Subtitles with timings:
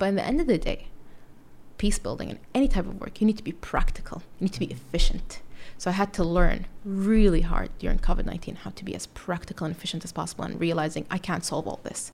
[0.00, 0.86] But in the end of the day,
[1.76, 4.58] peace building and any type of work, you need to be practical, you need to
[4.58, 5.42] be efficient.
[5.76, 9.66] So I had to learn really hard during COVID 19 how to be as practical
[9.66, 12.12] and efficient as possible and realizing I can't solve all this.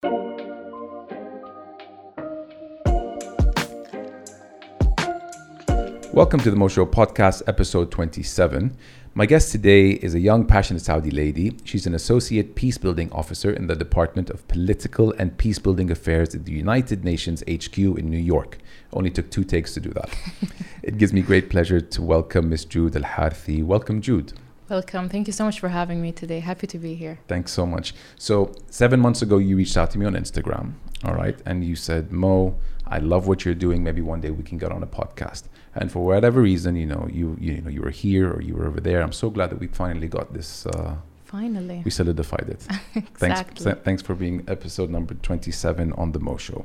[6.16, 8.74] Welcome to the Mo Show podcast, episode 27.
[9.12, 11.58] My guest today is a young, passionate Saudi lady.
[11.62, 16.52] She's an associate peacebuilding officer in the Department of Political and Peacebuilding Affairs at the
[16.52, 18.56] United Nations HQ in New York.
[18.94, 20.08] Only took two takes to do that.
[20.82, 23.62] it gives me great pleasure to welcome Miss Jood Al Harthi.
[23.62, 24.32] Welcome, Jood.
[24.70, 25.10] Welcome.
[25.10, 26.40] Thank you so much for having me today.
[26.40, 27.18] Happy to be here.
[27.28, 27.92] Thanks so much.
[28.16, 31.38] So, seven months ago, you reached out to me on Instagram, all right?
[31.44, 32.56] And you said, Mo,
[32.86, 33.84] I love what you're doing.
[33.84, 35.42] Maybe one day we can get on a podcast.
[35.76, 38.66] And for whatever reason, you know, you you know, you were here or you were
[38.66, 39.02] over there.
[39.02, 40.66] I'm so glad that we finally got this.
[40.66, 42.66] Uh, finally, we solidified it.
[42.94, 43.64] exactly.
[43.64, 46.64] Thanks, thanks for being episode number 27 on the Mo Show.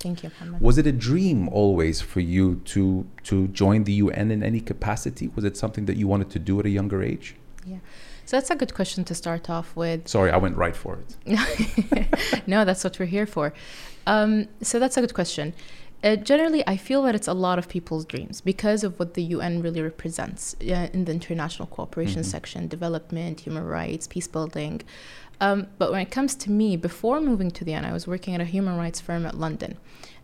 [0.00, 0.62] Thank you, Mohammed.
[0.62, 5.28] Was it a dream always for you to to join the UN in any capacity?
[5.36, 7.36] Was it something that you wanted to do at a younger age?
[7.64, 7.78] Yeah.
[8.24, 10.08] So that's a good question to start off with.
[10.08, 12.46] Sorry, I went right for it.
[12.46, 13.52] no, that's what we're here for.
[14.06, 15.52] Um, so that's a good question.
[16.02, 19.22] Uh, generally, I feel that it's a lot of people's dreams because of what the
[19.22, 22.30] UN really represents uh, in the international cooperation mm-hmm.
[22.30, 24.80] section development, human rights, peace building.
[25.42, 28.34] Um, but when it comes to me, before moving to the UN, I was working
[28.34, 29.76] at a human rights firm at London.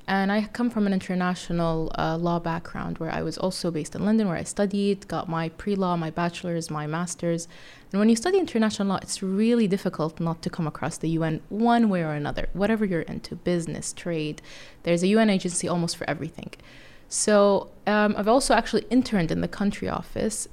[0.08, 4.04] And I come from an international uh, law background where I was also based in
[4.04, 7.48] London, where I studied, got my pre law, my bachelor's, my master's.
[7.90, 11.40] And when you study international law, it's really difficult not to come across the UN
[11.48, 14.42] one way or another, whatever you're into business, trade.
[14.84, 16.52] There's a UN agency almost for everything.
[17.08, 20.48] So um, I've also actually interned in the country office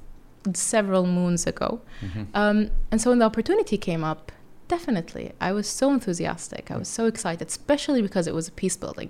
[0.53, 1.81] several moons ago.
[2.01, 2.23] Mm-hmm.
[2.33, 4.31] Um, and so when the opportunity came up,
[4.67, 6.71] definitely, I was so enthusiastic.
[6.71, 9.09] I was so excited, especially because it was a peace building.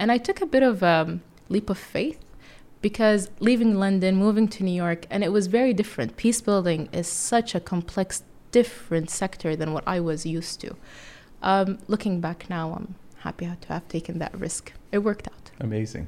[0.00, 1.20] And I took a bit of a
[1.50, 2.18] leap of faith
[2.80, 6.16] because leaving London, moving to New York, and it was very different.
[6.16, 10.74] Peace building is such a complex, different sector than what I was used to.
[11.42, 14.72] Um, looking back now, I'm happy to have taken that risk.
[14.90, 15.49] It worked out.
[15.60, 16.06] Amazing.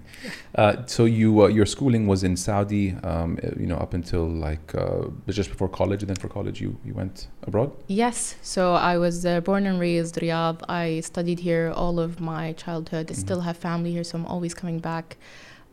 [0.54, 4.26] Uh, so you uh, your schooling was in Saudi, um, uh, you know, up until
[4.26, 7.70] like uh, just before college, and then for college you you went abroad.
[7.86, 8.36] Yes.
[8.42, 10.62] So I was uh, born and raised Riyadh.
[10.68, 13.10] I studied here all of my childhood.
[13.10, 13.20] I mm-hmm.
[13.20, 15.16] still have family here, so I'm always coming back.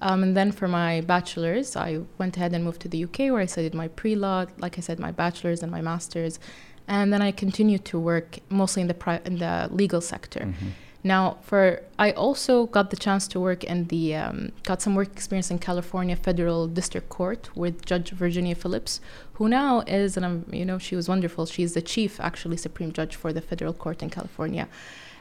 [0.02, 3.40] Um, and then for my bachelor's, I went ahead and moved to the UK where
[3.40, 6.40] I studied my pre law, like I said, my bachelor's and my master's.
[6.88, 10.40] And then I continued to work mostly in the, pri- in the legal sector.
[10.40, 10.70] Mm-hmm.
[11.04, 15.12] Now, for I also got the chance to work in the um, got some work
[15.14, 19.00] experience in California Federal District Court with Judge Virginia Phillips,
[19.34, 21.46] who now is and I'm, you know she was wonderful.
[21.46, 24.68] She's the chief actually Supreme Judge for the federal court in California.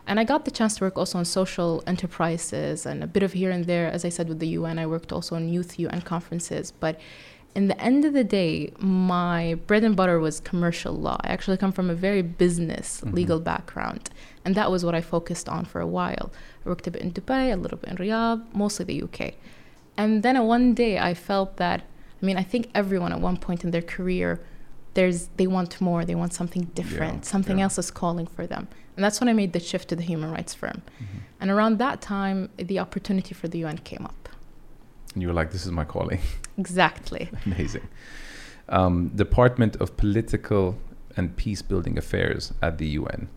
[0.09, 3.35] And I got the chance to work also on social enterprises and a bit of
[3.35, 3.89] here and there.
[3.89, 6.73] As I said, with the UN, I worked also on youth UN conferences.
[6.73, 6.99] But
[7.55, 11.19] in the end of the day, my bread and butter was commercial law.
[11.23, 13.17] I actually come from a very business mm-hmm.
[13.17, 14.09] legal background.
[14.49, 16.33] And that was what I focused on for a while.
[16.65, 19.35] I worked a bit in Dubai, a little bit in Riyadh, mostly the UK.
[19.99, 21.83] And then one day I felt that,
[22.23, 24.41] I mean, I think everyone at one point in their career,
[24.95, 27.65] there's they want more, they want something different, yeah, something yeah.
[27.65, 28.69] else is calling for them.
[28.97, 30.81] And that's when I made the shift to the human rights firm.
[30.81, 31.19] Mm-hmm.
[31.41, 34.31] And around that time, the opportunity for the UN came up.
[35.13, 36.21] And you were like, this is my calling.
[36.57, 37.31] Exactly.
[37.47, 37.87] Amazing.
[38.71, 40.77] Um, Department of Political
[41.19, 43.29] and Peace Building Affairs at the UN.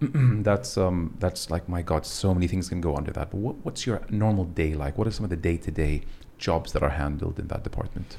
[0.42, 3.30] that's um that's like my god so many things can go under that.
[3.30, 4.96] But what, what's your normal day like?
[4.96, 6.02] What are some of the day-to-day
[6.38, 8.16] jobs that are handled in that department?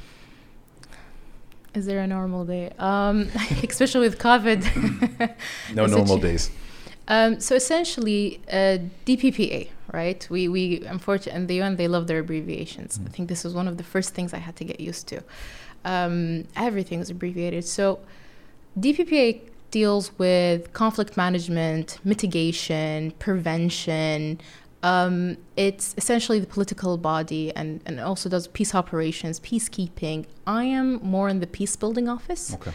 [1.74, 2.72] Is there a normal day?
[2.78, 3.30] Um
[3.64, 4.62] especially with covid.
[5.74, 6.52] No normal days.
[7.08, 10.26] Um, so essentially uh, dppa right?
[10.30, 12.98] We we unfortunately in the un they love their abbreviations.
[12.98, 13.08] Mm.
[13.08, 15.24] i think this was one of the first things i had to get used to.
[15.84, 17.66] Um, everything is abbreviated.
[17.66, 18.00] So
[18.80, 24.40] dppa deals with conflict management, mitigation, prevention.
[24.84, 30.26] Um, it's essentially the political body and, and also does peace operations, peacekeeping.
[30.46, 32.54] I am more in the peace building office.
[32.56, 32.72] Okay.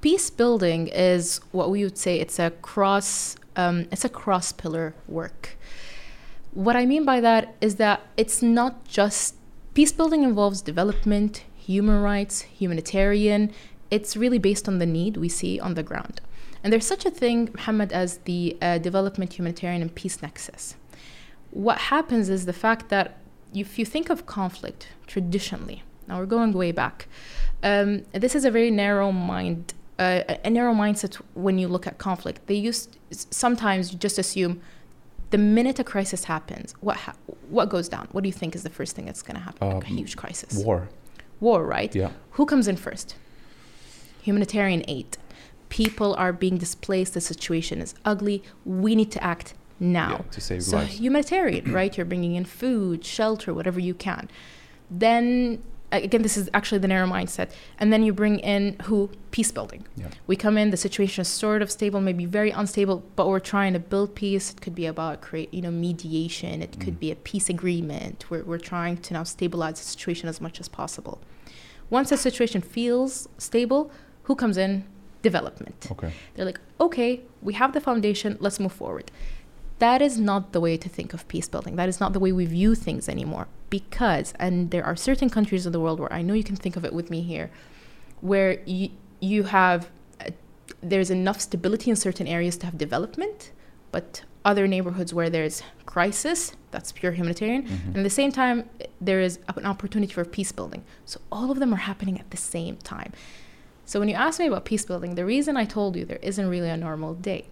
[0.00, 4.94] Peace building is what we would say it's a cross um, it's a cross pillar
[5.06, 5.56] work.
[6.52, 9.34] What I mean by that is that it's not just
[9.74, 13.52] peace building involves development, human rights, humanitarian,
[13.96, 16.16] it's really based on the need we see on the ground.
[16.64, 20.64] And there's such a thing, Muhammad, as the uh, development, humanitarian, and peace nexus.
[21.50, 23.18] What happens is the fact that
[23.64, 25.78] if you think of conflict traditionally,
[26.08, 27.06] now we're going way back,
[27.62, 27.90] um,
[28.24, 32.38] this is a very narrow mind, uh, a narrow mindset when you look at conflict.
[32.46, 34.52] They used sometimes you just assume
[35.30, 37.16] the minute a crisis happens, what ha-
[37.50, 38.08] what goes down?
[38.12, 39.68] What do you think is the first thing that's going to happen?
[39.68, 40.52] like a Um, huge crisis.
[40.64, 40.88] War.
[41.40, 41.94] War, right?
[41.94, 42.10] Yeah.
[42.36, 43.16] Who comes in first?
[44.22, 45.18] Humanitarian aid.
[45.68, 47.14] People are being displaced.
[47.14, 48.42] The situation is ugly.
[48.64, 50.10] We need to act now.
[50.24, 51.00] Yeah, to save So lives.
[51.00, 51.96] humanitarian, right?
[51.96, 54.28] You're bringing in food, shelter, whatever you can.
[54.90, 57.50] Then again, this is actually the narrow mindset.
[57.78, 59.10] And then you bring in who?
[59.30, 59.84] Peace building.
[59.96, 60.08] Yeah.
[60.26, 63.72] We come in, the situation is sort of stable, maybe very unstable, but we're trying
[63.74, 64.52] to build peace.
[64.52, 66.62] It could be about create, you know, mediation.
[66.62, 67.00] It could Mm.
[67.00, 68.24] be a peace agreement.
[68.30, 71.20] We're, we're trying to now stabilize the situation as much as possible.
[71.90, 73.90] Once the situation feels stable,
[74.24, 74.84] who comes in?
[75.22, 75.86] Development.
[75.90, 76.12] Okay.
[76.34, 79.10] They're like, okay, we have the foundation, let's move forward.
[79.78, 81.76] That is not the way to think of peace building.
[81.76, 83.48] That is not the way we view things anymore.
[83.70, 86.76] Because, and there are certain countries in the world where I know you can think
[86.76, 87.50] of it with me here,
[88.20, 88.90] where you,
[89.20, 89.90] you have,
[90.20, 90.30] uh,
[90.80, 93.50] there's enough stability in certain areas to have development,
[93.90, 97.62] but other neighborhoods where there's crisis, that's pure humanitarian.
[97.62, 97.86] Mhm.
[97.88, 98.68] And at the same time,
[99.00, 100.84] there is an opportunity for peace building.
[101.06, 103.12] So all of them are happening at the same time.
[103.92, 106.48] So when you ask me about peace building, the reason I told you there isn't
[106.48, 107.44] really a normal day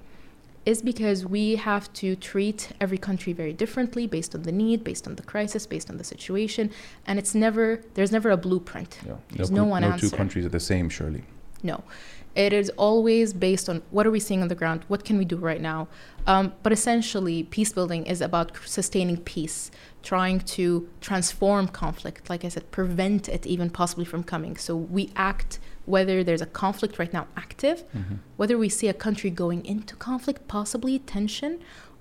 [0.64, 5.06] is because we have to treat every country very differently based on the need, based
[5.06, 6.70] on the crisis, based on the situation,
[7.06, 9.00] and it's never there's never a blueprint.
[9.06, 9.16] Yeah.
[9.32, 11.24] There's no, no one no two countries are the same, surely.
[11.62, 11.84] No.
[12.34, 14.86] It is always based on what are we seeing on the ground?
[14.88, 15.88] What can we do right now?
[16.26, 19.70] Um, but essentially, peace building is about sustaining peace,
[20.02, 24.56] trying to transform conflict, like I said, prevent it even possibly from coming.
[24.56, 25.58] So we act
[25.90, 28.18] whether there's a conflict right now active, Mhm.
[28.40, 31.52] whether we see a country going into conflict, possibly tension,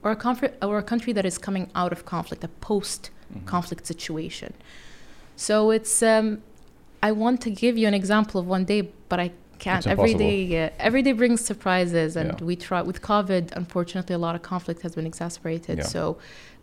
[0.03, 3.01] or a, conf- or a country that is coming out of conflict, a post
[3.45, 4.51] conflict situation.
[5.35, 6.27] So it's um,
[7.03, 9.85] I want to give you an example of one day, but I can't.
[9.87, 12.45] Every day, uh, every day brings surprises, and Yeah.
[12.49, 12.81] we try.
[12.81, 15.77] With COVID, unfortunately, a lot of conflict has been exacerbated.
[15.79, 15.85] Yeah.
[15.95, 16.17] So.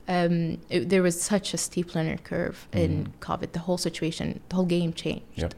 [0.09, 3.11] Um, it, there was such a steep learning curve in Mhm.
[3.29, 3.49] COVID.
[3.59, 5.25] The whole situation, the whole game changed.
[5.35, 5.55] Yep.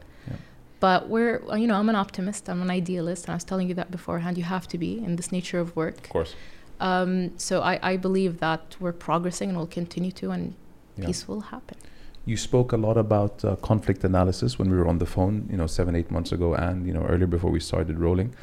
[0.79, 2.49] But we're, you know, I'm an optimist.
[2.49, 4.37] I'm an idealist, and I was telling you that beforehand.
[4.37, 5.97] You have to be in this nature of work.
[5.97, 6.35] Of course.
[6.79, 10.53] Um, so I, I believe that we're progressing and will continue to, and
[10.97, 11.07] Yeah.
[11.07, 11.77] peace will happen.
[12.25, 15.57] You spoke a lot about uh, conflict analysis when we were on the phone, you
[15.57, 18.33] know, seven, eight months ago, and you know, earlier before we started rolling.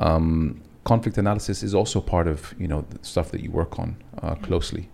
[0.00, 3.96] Um, conflict analysis is also part of you know the stuff that you work on
[4.22, 4.88] uh, closely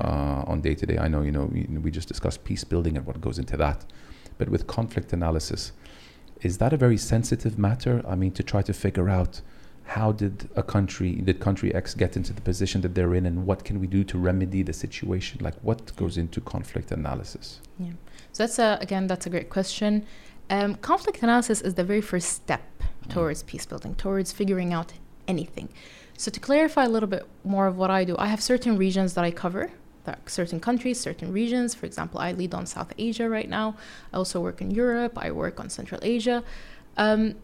[0.00, 0.98] uh, on day to day.
[0.98, 3.84] I know you know we, we just discussed peace building and what goes into that,
[4.38, 5.72] but with conflict analysis,
[6.44, 8.02] is that a very sensitive matter?
[8.06, 9.40] I mean, to try to figure out
[9.86, 13.46] how did a country, did country X get into the position that they're in, and
[13.46, 15.40] what can we do to remedy the situation?
[15.42, 17.60] Like, what goes into conflict analysis?
[17.78, 17.92] Yeah.
[18.32, 20.06] So that's a, again, that's a great question.
[20.50, 22.62] Um, conflict analysis is the very first step
[23.08, 24.92] towards peace building, towards figuring out
[25.28, 25.68] anything.
[26.16, 29.14] So to clarify a little bit more of what I do, I have certain regions
[29.14, 29.70] that I cover,
[30.04, 31.74] that certain countries, certain regions.
[31.74, 33.76] For example, I lead on South Asia right now.
[34.12, 35.14] I also work in Europe.
[35.16, 36.42] I work on Central Asia.
[36.96, 37.34] Um,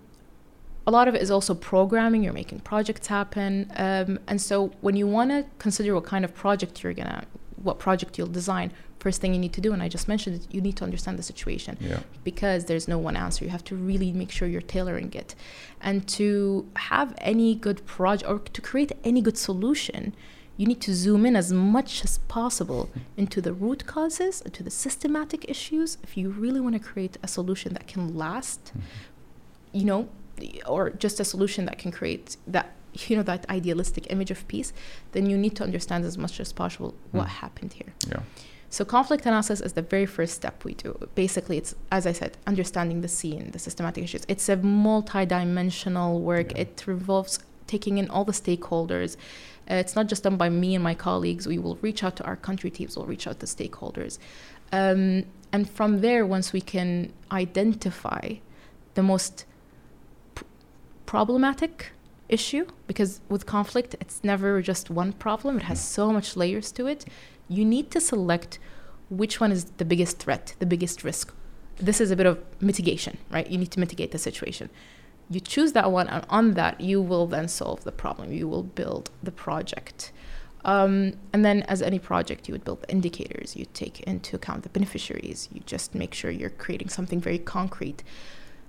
[0.86, 2.22] a lot of it is also programming.
[2.24, 6.34] You're making projects happen, um, and so when you want to consider what kind of
[6.34, 7.24] project you're gonna,
[7.62, 10.46] what project you'll design, first thing you need to do, and I just mentioned it,
[10.54, 12.00] you need to understand the situation Yeah.
[12.24, 13.44] because there's no one answer.
[13.44, 15.34] You have to really make sure you're tailoring it.
[15.80, 20.14] And to have any good project or to create any good solution,
[20.60, 24.70] you need to zoom in as much as possible into the root causes, into the
[24.70, 25.96] systematic issues.
[26.02, 28.62] If you really want to create a solution that can last,
[29.72, 30.00] you know,
[30.66, 32.66] or just a solution that can create that
[33.08, 34.70] you know that idealistic image of peace,
[35.12, 37.40] then you need to understand as much as possible what Mm.
[37.44, 37.92] happened here.
[38.12, 38.22] Yeah.
[38.68, 40.90] So conflict analysis is the very first step we do.
[41.14, 44.22] Basically, it's as I said, understanding the scene, the systematic issues.
[44.34, 46.48] It's a multi-dimensional work.
[46.52, 46.62] Yeah.
[46.64, 49.16] It revolves taking in all the stakeholders.
[49.70, 51.46] Uh, it's not just done by me and my colleagues.
[51.46, 52.96] We will reach out to our country teams.
[52.96, 54.18] We'll reach out to stakeholders,
[54.72, 58.34] um, and from there, once we can identify
[58.94, 59.44] the most
[60.34, 60.44] pr-
[61.06, 61.92] problematic
[62.28, 65.56] issue, because with conflict, it's never just one problem.
[65.56, 67.04] It has so much layers to it
[67.50, 68.58] you need to select
[69.10, 71.34] which one is the biggest threat, the biggest risk.
[71.76, 73.46] This is a bit of mitigation, right?
[73.50, 74.70] You need to mitigate the situation.
[75.30, 78.32] You choose that one, and on that, you will then solve the problem.
[78.32, 80.10] You will build the project.
[80.64, 84.64] Um, and then, as any project, you would build the indicators, you take into account
[84.64, 88.02] the beneficiaries, you just make sure you're creating something very concrete.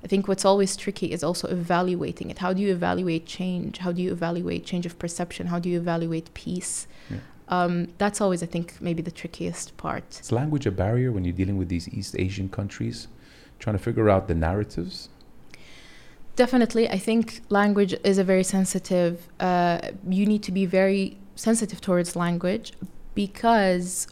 [0.03, 2.39] I think what's always tricky is also evaluating it.
[2.39, 3.80] How do you evaluate change?
[3.80, 5.48] How do you evaluate change of perception?
[5.48, 6.88] How do you evaluate peace?
[7.10, 7.18] Yeah.
[7.50, 10.20] Um, that's always, I think, maybe the trickiest part.
[10.20, 13.10] Is language a barrier when you're dealing with these East Asian countries?
[13.60, 15.10] Trying to figure out the narratives?
[16.36, 19.28] Definitely, I think language is a very sensitive.
[19.40, 22.74] Uh, you need to be very sensitive towards language
[23.16, 24.08] because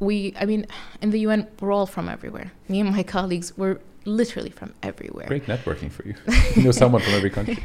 [0.00, 0.66] we, I mean,
[1.00, 2.52] in the UN, we're all from everywhere.
[2.68, 5.26] Me and my colleagues, we're literally from everywhere.
[5.26, 6.14] Great networking for you.
[6.56, 7.58] you know someone from every country.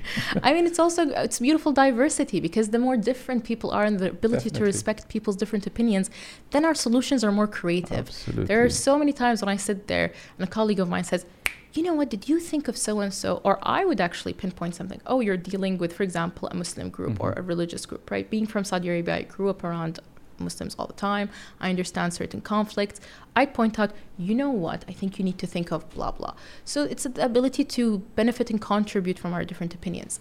[0.44, 4.10] I mean, it's also it's beautiful diversity because the more different people are and the
[4.10, 4.60] ability Definitely.
[4.60, 6.10] to respect people's different opinions,
[6.50, 8.08] then our solutions are more creative.
[8.08, 8.46] Absolutely.
[8.46, 11.26] There are so many times when I sit there and a colleague of mine says,
[11.74, 13.40] you know what, did you think of so and so?
[13.44, 15.01] Or I would actually pinpoint something.
[15.06, 17.38] Oh, you're dealing with, for example, a Muslim group or Mhm.
[17.40, 18.30] a religious group, right?
[18.30, 20.00] Being from Saudi Arabia, I grew up around
[20.40, 21.30] Muslims all the time.
[21.60, 23.00] I understand certain conflicts.
[23.36, 26.34] I'd point out, you know what, I think you need to think of blah, blah.
[26.66, 30.20] So it's the ability to benefit and contribute from our different opinions.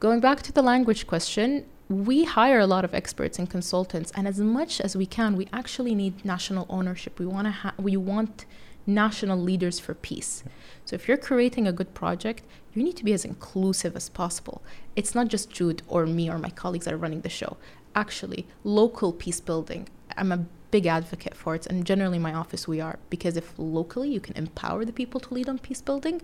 [0.00, 4.26] Going back to the language question, we hire a lot of experts and consultants, and
[4.26, 7.18] as much as we can, we actually need national ownership.
[7.18, 8.46] We want to ha- we want
[8.86, 10.42] national leaders for peace.
[10.84, 12.44] So if you're creating a good project,
[12.74, 14.62] you need to be as inclusive as possible.
[14.96, 17.56] It's not just Jood or me or my colleagues that are running the show.
[17.94, 22.68] Actually, local peace building, I'm a big advocate for it, and generally in my office
[22.68, 26.22] we are because if locally you can empower the people to lead on peace building,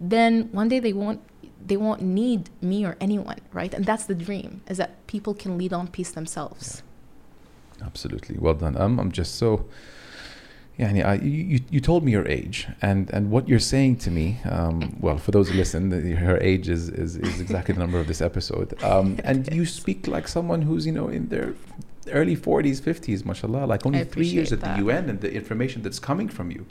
[0.00, 1.20] then one day they won't
[1.64, 3.72] they won't need me or anyone, right?
[3.72, 6.82] And that's the dream is that people can lead on peace themselves.
[7.82, 8.36] Absolutely.
[8.38, 8.76] Well done.
[8.76, 9.66] Um, I'm just so.
[10.78, 14.10] Yeah, I, you, you, you told me your age, and, and what you're saying to
[14.10, 17.98] me, um, well, for those who listen, her age is, is, is exactly the number
[17.98, 18.74] of this episode.
[18.84, 21.54] Um, and you speak like someone who's, you know, in their
[22.12, 24.76] early 40s, 50s, mashallah, like only three years at the.
[24.84, 26.66] UN, and the information that's coming from you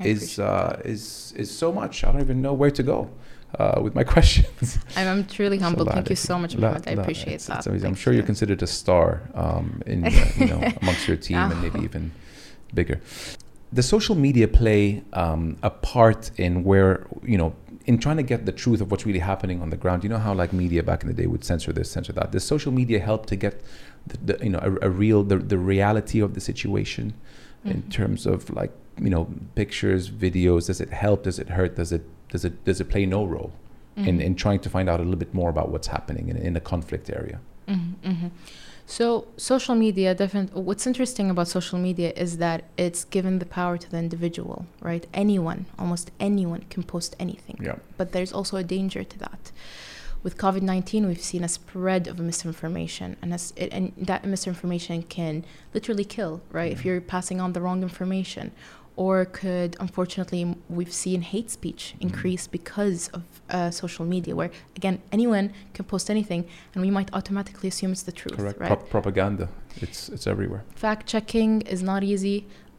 [0.00, 2.04] I is, uh, is, is so much.
[2.04, 3.10] I don't even know where to go
[3.58, 4.78] uh, with my questions.
[4.94, 5.88] I'm, I'm truly humbled.
[5.88, 6.86] So Thank you so much, Mohammed.
[6.86, 7.66] I appreciate it's- that.
[7.66, 7.84] it's.
[7.84, 11.60] I'm sure you're considered a star um, in uh, you know amongst your team and
[11.60, 11.82] maybe Oh.
[11.84, 12.12] even
[12.72, 13.00] bigger.
[13.72, 17.54] The social media play um, a part in where you know
[17.86, 20.02] in trying to get the truth of what's really happening on the ground.
[20.04, 22.32] You know how like media back in the day would censor this, censor that.
[22.32, 23.62] Does social media help to get
[24.06, 27.14] the, the you know a, a real the, the reality of the situation
[27.64, 27.90] in Mhm.
[27.90, 30.66] terms of like you know pictures, videos?
[30.68, 31.24] Does it help?
[31.24, 31.76] Does it hurt?
[31.76, 33.52] Does it does it does it play no role?
[33.96, 34.22] in, Mhm.
[34.22, 36.60] in trying to find out a little bit more about what's happening in, in a
[36.60, 37.40] conflict area.
[37.66, 38.30] Mhm, mhm.
[38.90, 40.62] So social media, definitely.
[40.62, 45.06] What's interesting about social media is that it's given the power to the individual, right?
[45.12, 47.58] Anyone, almost anyone, can post anything.
[47.62, 47.76] Yeah.
[47.98, 49.52] But there's also a danger to that.
[50.22, 55.02] With COVID nineteen, we've seen a spread of misinformation, and, as it, and that misinformation
[55.02, 56.72] can literally kill, right?
[56.72, 56.84] If Mhm.
[56.86, 58.52] you're passing on the wrong information,
[59.04, 60.42] or could unfortunately
[60.78, 62.02] we've seen hate speech Mhm.
[62.06, 63.22] increase because of
[63.56, 64.50] uh, social media, where
[64.80, 66.42] again anyone can post anything,
[66.74, 68.58] and we might automatically assume it's the truth, Correct.
[68.60, 68.68] right?
[68.70, 69.46] Prop- propaganda.
[69.84, 70.62] It's it's everywhere.
[70.86, 72.36] Fact checking is not easy.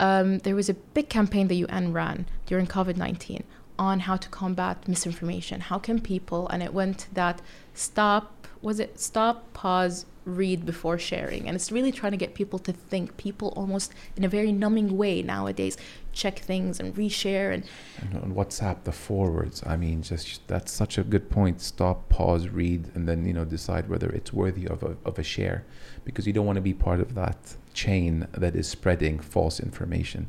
[0.07, 2.17] Um, there was a big campaign the UN ran
[2.49, 3.43] during COVID 19
[3.77, 5.57] on how to combat misinformation.
[5.71, 7.37] How can people, and it went that
[7.73, 8.25] stop,
[8.61, 11.47] was it stop, pause, read before sharing?
[11.47, 13.05] And it's really trying to get people to think.
[13.27, 15.75] People almost in a very numbing way nowadays
[16.19, 17.53] check things and reshare.
[17.53, 17.63] And
[18.01, 19.63] And on WhatsApp, the forwards.
[19.65, 21.61] I mean, just that's such a good point.
[21.61, 25.23] Stop, pause, read, and then you know decide whether it's worthy of a of a
[25.23, 25.59] share,
[26.03, 30.27] because you don't want to be part of that chain that is spreading false information.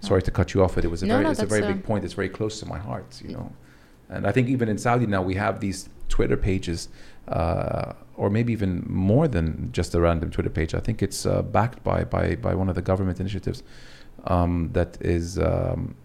[0.00, 1.64] Sorry to cut you off, but it was a No, very no, it's a very
[1.64, 2.04] uh, big point.
[2.04, 3.52] It's very close to my heart, you know.
[4.08, 6.88] And I think even in Saudi now we have these Twitter pages,
[7.28, 10.74] uh, or maybe even more than just a random Twitter page.
[10.74, 13.62] I think it's uh, backed by by by one of the government initiatives
[14.25, 15.37] um, that is.
[15.37, 15.95] Um,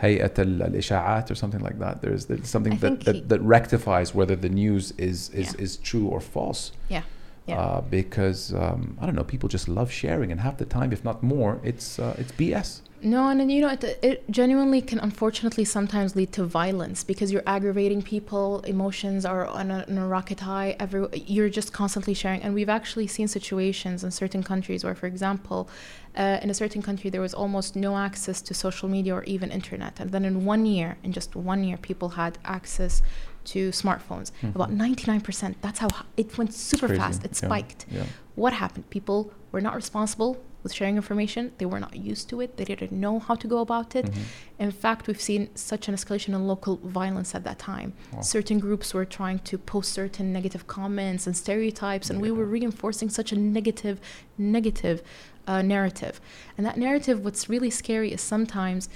[0.00, 2.02] هيئة ال- الإشاعات or something like that.
[2.02, 5.54] There's, there's something I that, think he- that, that rectifies whether the news is, is,
[5.54, 5.62] Yeah.
[5.62, 6.72] is true or false.
[6.88, 7.02] Yeah,
[7.46, 7.60] yeah.
[7.60, 11.04] Uh, because um, I don't know, people just love sharing, and half the time, if
[11.04, 12.80] not more, it's uh, it's BS.
[13.01, 17.31] No, and then, you know, it, it genuinely can unfortunately sometimes lead to violence because
[17.31, 18.61] you're aggravating people.
[18.61, 20.75] Emotions are on a, on a rocket high.
[20.79, 22.41] Every, you're just constantly sharing.
[22.41, 25.69] And we've actually seen situations in certain countries where, for example,
[26.17, 29.51] uh, in a certain country, there was almost no access to social media or even
[29.51, 29.99] internet.
[29.99, 33.03] And then in one year, in just one year, people had access
[33.45, 34.31] to smartphones.
[34.41, 34.55] Mhm.
[34.55, 35.55] About 99%.
[35.61, 37.23] That's how it went super fast.
[37.23, 38.03] It yeah, spiked Yeah.
[38.35, 38.89] what happened?
[38.89, 41.51] People were not responsible with sharing information.
[41.59, 42.57] They were not used to it.
[42.57, 44.05] They didn't know how to go about it.
[44.05, 44.21] Mhm.
[44.59, 47.93] In fact, we've seen such an escalation in local violence at that time.
[48.13, 48.21] Wow.
[48.21, 53.09] Certain groups were trying to post certain negative comments and stereotypes, and we were reinforcing
[53.09, 53.99] such a negative,
[54.37, 55.01] negative
[55.47, 56.19] uh, narrative.
[56.57, 58.89] And that narrative, what's really scary is sometimes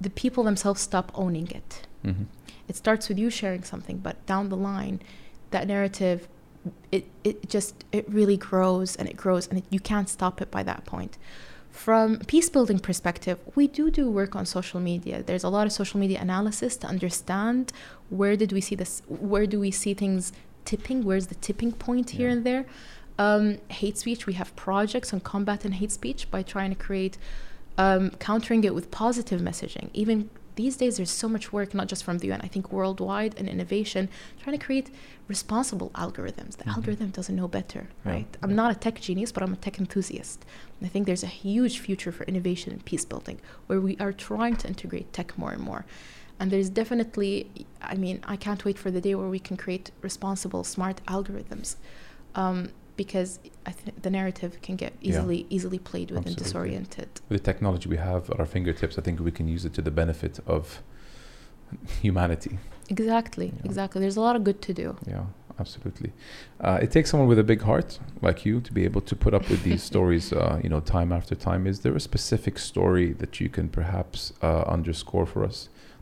[0.00, 2.26] the people themselves stop owning it Mhm.
[2.68, 4.98] it starts with you sharing something but down the line
[5.50, 6.26] that narrative
[6.92, 10.50] it, it just it really grows and it grows and it, you can't stop it
[10.50, 11.16] by that point
[11.70, 15.72] from peace building perspective we do do work on social media there's a lot of
[15.72, 17.72] social media analysis to understand
[18.08, 20.32] where did we see this where do we see things
[20.64, 22.34] tipping where's the tipping point here Yeah.
[22.34, 22.64] and there
[23.28, 27.18] Um, hate speech, we have projects on combating hate speech by trying to create,
[27.76, 29.86] um, countering it with positive messaging.
[30.02, 30.18] Even
[30.56, 33.48] these days, there's so much work, not just from the UN, I think worldwide and
[33.48, 34.08] innovation,
[34.42, 34.90] trying to create
[35.28, 36.56] responsible algorithms.
[36.56, 36.74] The Mhm.
[36.76, 38.36] algorithm doesn't know better, Yeah, right?
[38.42, 40.44] I'm not a tech genius, but I'm a tech enthusiast.
[40.78, 44.12] And I think there's a huge future for innovation and peace building where we are
[44.12, 45.84] trying to integrate tech more and more.
[46.38, 47.50] And there's definitely,
[47.82, 51.76] I mean, I can't wait for the day where we can create responsible, smart algorithms.
[52.34, 52.70] Um,
[53.02, 53.30] because
[53.70, 55.08] I think the narrative can get Yeah.
[55.08, 57.08] easily easily played with and disoriented.
[57.30, 59.82] With the technology we have at our fingertips, I think we can use it to
[59.88, 60.64] the benefit of
[62.06, 62.54] humanity.
[62.96, 63.68] Exactly, Yeah.
[63.70, 63.98] exactly.
[64.04, 64.86] There's a lot of good to do.
[65.14, 65.24] Yeah,
[65.62, 66.10] absolutely.
[66.66, 67.90] Uh, it takes someone with a big heart
[68.28, 71.10] like you to be able to put up with these stories, uh, you know, time
[71.18, 71.62] after time.
[71.72, 75.58] Is there a specific story that you can perhaps uh, underscore for us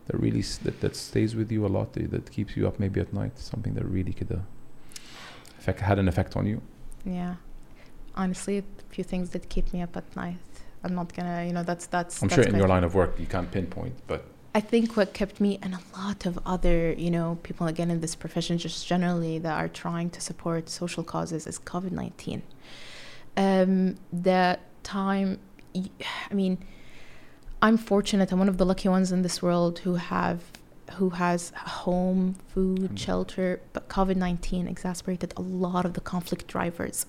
[0.07, 2.99] that really s- that, that stays with you a lot, that, keeps you up maybe
[3.00, 3.35] at night?
[3.38, 4.38] Something that really could uh,
[5.59, 6.59] affect, had an effect on you?
[7.09, 7.37] Yeah.
[8.15, 10.37] Honestly, a few things that keep me up at night.
[10.85, 12.23] I'm not gonna, you know, that's that's.
[12.23, 14.25] I'm that's sure in your line of work you can't pinpoint, but
[14.55, 18.00] I think what kept me and a lot of other, you know, people again in
[18.00, 22.43] this profession, just generally that are trying to support social causes is COVID 19.
[23.37, 25.38] Um, the time,
[25.77, 26.59] I mean,
[27.62, 28.33] I'm fortunate.
[28.33, 30.43] I'm one of the lucky ones in this world who have,
[30.95, 31.50] who has
[31.85, 32.99] home, food, Mm.
[32.99, 33.61] shelter.
[33.73, 37.07] But COVID 19 exacerbated a lot of the conflict drivers.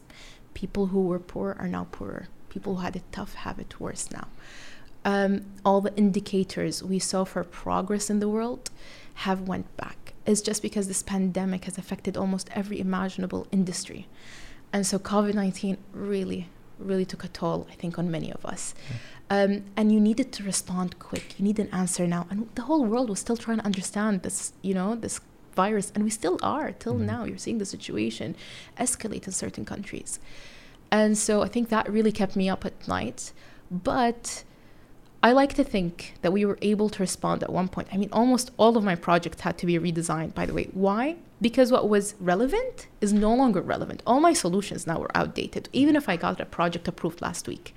[0.53, 2.27] People who were poor are now poorer.
[2.49, 4.27] People who had it tough have it worse now
[5.05, 8.69] um, all the indicators we saw for progress in the world
[9.25, 10.13] have went back.
[10.25, 14.07] It's just because this pandemic has affected almost every imaginable industry.
[14.71, 16.47] And so COVID 19 really,
[16.79, 18.73] really took a toll, I think, on many of us.
[19.29, 21.37] Um, and you needed to respond quick.
[21.37, 22.25] You need an answer now.
[22.29, 25.19] And the whole world was still trying to understand this, you know, this
[25.55, 25.91] virus.
[25.93, 26.71] And we still are.
[26.71, 27.05] Till Mhm.
[27.05, 28.35] now, you're seeing the situation
[28.79, 30.19] escalate in certain countries.
[30.91, 33.31] And so I think that really kept me up at night.
[33.69, 34.43] But
[35.21, 37.89] I like to think that we were able to respond at one point.
[37.91, 40.69] I mean, almost all of my projects had to be redesigned, by the way.
[40.73, 41.17] Why?
[41.41, 44.03] Because what was relevant is no longer relevant.
[44.05, 47.73] All my solutions now were outdated, even if I got a project approved last week.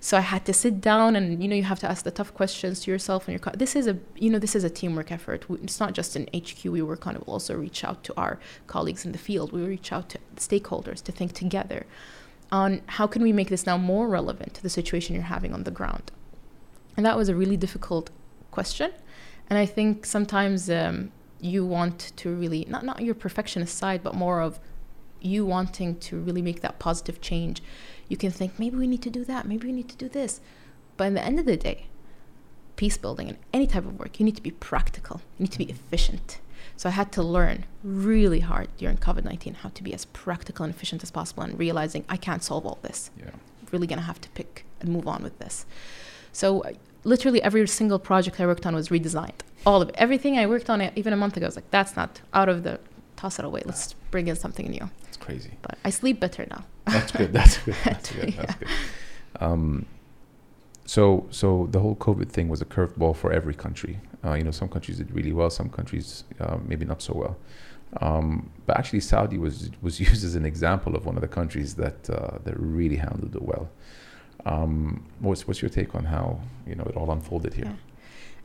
[0.00, 2.34] So I had to sit down and you know you have to ask the tough
[2.34, 5.10] questions to yourself and your co- this is a you know this is a teamwork
[5.10, 5.46] effort.
[5.62, 6.62] It's not just in HQ.
[6.64, 7.26] We work on it.
[7.26, 9.52] We'll also reach out to our colleagues in the field.
[9.52, 11.86] We reach out to stakeholders to think together
[12.52, 15.64] on how can we make this now more relevant to the situation you're having on
[15.64, 16.12] the ground.
[16.98, 18.10] And that was a really difficult
[18.50, 18.92] question.
[19.48, 21.12] And I think sometimes um,
[21.44, 24.58] you want to really, not, not your perfectionist side, but more of
[25.20, 27.62] you wanting to really make that positive change.
[28.08, 30.40] You can think, maybe we need to do that, maybe we need to do this.
[30.96, 31.86] But in the end of the day,
[32.76, 35.58] peace building and any type of work, you need to be practical, you need to
[35.58, 36.40] be efficient.
[36.76, 40.64] So I had to learn really hard during COVID 19 how to be as practical
[40.64, 43.30] and efficient as possible and realizing I can't solve all this yeah.
[43.70, 45.66] really gonna have to pick and move on with this.
[46.32, 46.64] So
[47.04, 49.40] literally every single project I worked on was redesigned.
[49.66, 51.96] All of it, everything I worked on even a month ago I was like, that's
[51.96, 52.80] not out of the
[53.16, 53.62] toss it away.
[53.64, 54.90] Let's bring in something new.
[55.08, 55.52] It's crazy.
[55.62, 56.64] But I sleep better now.
[56.86, 57.32] That's good.
[57.38, 57.76] That's good.
[57.84, 58.32] That's good.
[58.36, 58.68] That's good.
[59.40, 59.86] Um,
[60.86, 64.00] so, so the whole COVID thing was a curveball for every country.
[64.24, 67.36] Uh, you know, some countries did really well, some countries uh, maybe not so well.
[68.00, 71.74] Um, but actually, Saudi was was used as an example of one of the countries
[71.76, 73.70] that uh, that really handled it well.
[74.46, 77.66] Um, what's what's your take on how you know it all unfolded here?
[77.66, 77.76] Yeah.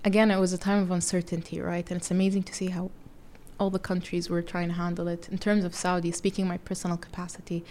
[0.06, 1.90] Again, it was a time of uncertainty, right?
[1.92, 2.90] And it's amazing to see how
[3.60, 5.28] all the countries were trying to handle it.
[5.30, 7.66] In terms of Saudi, speaking my personal capacity,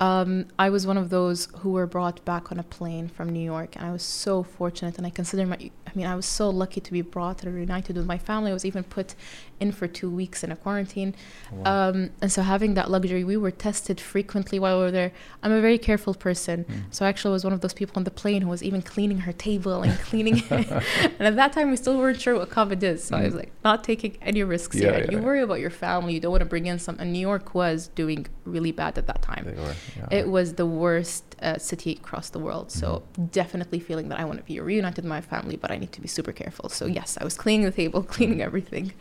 [0.00, 3.44] um, I was one of those who were brought back on a plane from New
[3.44, 4.98] York, and I was so fortunate.
[4.98, 7.96] And I consider my, I mean, I was so lucky to be brought and reunited
[7.96, 8.50] with my family.
[8.50, 9.14] I was even put
[9.60, 11.14] in for two weeks in a quarantine.
[11.52, 11.88] Wow.
[11.90, 15.12] Um, and so having that luxury, we were tested frequently while we were there.
[15.42, 16.64] I'm a very careful person.
[16.64, 16.82] Mm.
[16.90, 19.18] So I actually was one of those people on the plane who was even cleaning
[19.18, 20.50] her table and cleaning it.
[21.18, 23.04] and at that time we still weren't sure what COVID is.
[23.04, 23.38] So I was Mm.
[23.38, 25.04] like not taking any risks Yeah, here.
[25.04, 25.24] yeah, you yeah.
[25.24, 27.88] worry about your family, you don't want to bring in some and New York was
[27.94, 29.44] doing really bad at that time.
[29.46, 30.08] Were, yeah.
[30.20, 32.70] It was the worst uh, city across the world.
[32.70, 33.24] So Mm-hmm.
[33.26, 36.00] definitely feeling that I want to be reunited with my family, but I need to
[36.00, 36.68] be super careful.
[36.68, 38.46] So yes, I was cleaning the table, cleaning Mhm.
[38.48, 38.92] everything.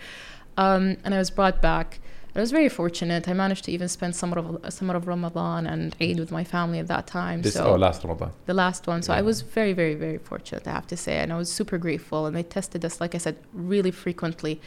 [0.57, 1.99] Um, and I was brought back.
[2.35, 3.27] I was very fortunate.
[3.27, 6.79] I managed to even spend some of some of Ramadan and Eid with my family
[6.79, 7.43] at that time.
[7.43, 8.31] this so oh last Ramadan.
[8.47, 9.03] the last one.
[9.03, 11.17] So I was very, very, very fortunate, I have to say.
[11.17, 12.25] And I was super grateful.
[12.25, 14.59] And they tested us, like I said, really frequently,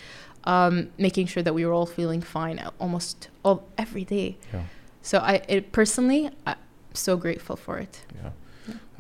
[0.44, 4.37] um, making sure that we were all feeling fine almost all, every day.
[4.53, 4.62] Yeah.
[5.03, 6.57] So I it, personally, I'm
[6.94, 8.03] so grateful for it.
[8.14, 8.31] Yeah.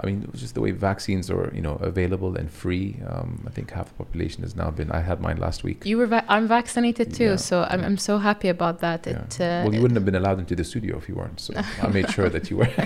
[0.00, 2.96] I mean, it was just the way vaccines are, you know, available and free.
[3.08, 4.90] Um, I think half the population has now been.
[4.92, 5.86] I had mine last week.
[5.86, 6.06] You were.
[6.06, 7.36] Va- I'm vaccinated too, Yeah.
[7.36, 9.06] so I'm, I'm so happy about that.
[9.06, 9.22] Yeah.
[9.24, 9.40] It.
[9.40, 11.40] Uh, well, you wouldn't have been allowed into the studio if you weren't.
[11.40, 12.68] So I made sure that you were.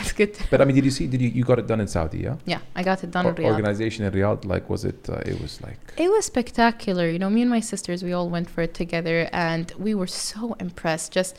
[0.00, 0.36] It's good.
[0.50, 1.06] but I mean, did you see?
[1.06, 2.18] Did you you got it done in Saudi?
[2.18, 2.36] Yeah.
[2.44, 3.50] Yeah, I got it done Or- in Riyadh.
[3.52, 5.08] organization in Riyadh, like, was it?
[5.08, 5.78] Uh, it was like.
[5.96, 7.08] It was spectacular.
[7.08, 10.06] You know, me and my sisters, we all went for it together and we were
[10.06, 11.12] so impressed.
[11.12, 11.36] Just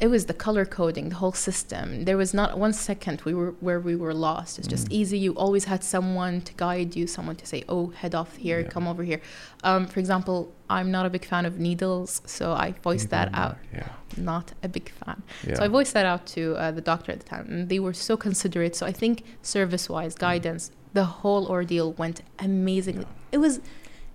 [0.00, 2.04] it was the color coding, the whole system.
[2.04, 4.58] There was not one second we were where we were lost.
[4.58, 4.92] It's just Mm.
[4.92, 5.18] easy.
[5.18, 8.68] You always had someone to guide you, someone to say, "Oh, head off here, Yeah.
[8.68, 9.20] come over here."
[9.62, 13.56] Um, for example, I'm not a big fan of needles, so I voiced that out.
[13.72, 13.88] Yeah.
[14.16, 15.22] Not a big fan.
[15.46, 15.54] Yeah.
[15.56, 17.94] So I voiced that out to uh, the doctor at the time, and they were
[17.94, 18.74] so considerate.
[18.76, 20.18] So I think service-wise, Mm.
[20.18, 23.06] guidance, the whole ordeal went amazingly.
[23.30, 23.60] It was,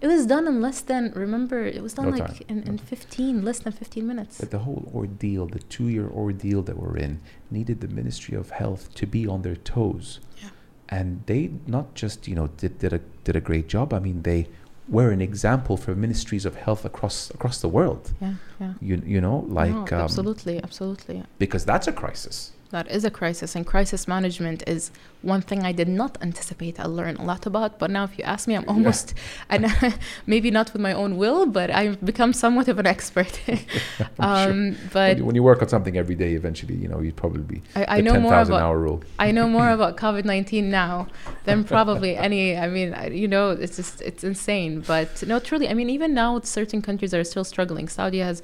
[0.02, 1.12] it was done in less than.
[1.16, 2.42] Remember, it was done No like time.
[2.50, 4.40] in, No in 15, less than 15 minutes.
[4.40, 8.94] But the whole ordeal, the two-year ordeal that we're in, needed the Ministry of Health
[8.96, 10.20] to be on their toes.
[10.42, 10.50] Yeah.
[10.90, 13.94] And they not just you know did did a did a great job.
[13.94, 14.48] I mean, they
[14.88, 18.14] were an example for ministries of health across across the world.
[18.22, 18.74] Yeah, yeah.
[18.80, 21.24] You you know like No, um, absolutely, absolutely.
[21.40, 22.52] because that's a crisis.
[22.71, 26.86] That is a crisis, and crisis management is one thing I did not anticipate i
[26.86, 27.80] learned a lot about.
[27.80, 28.69] But now, if you ask me, I'm Yeah.
[28.73, 29.13] almost,
[29.49, 29.65] and
[30.27, 33.39] maybe not with my own will, but I've become somewhat of an expert.
[33.47, 34.51] I'm sure.
[34.51, 37.15] um, When but you, when you work on something every day, eventually you know you'd
[37.15, 39.06] probably be I, I know ten more about.
[39.19, 41.08] I know more about COVID nineteen now
[41.45, 42.58] than probably any.
[42.58, 44.82] I mean, you know, it's just it's insane.
[44.82, 47.88] But no, truly, I mean, even now, certain countries are still struggling.
[47.88, 48.43] Saudi has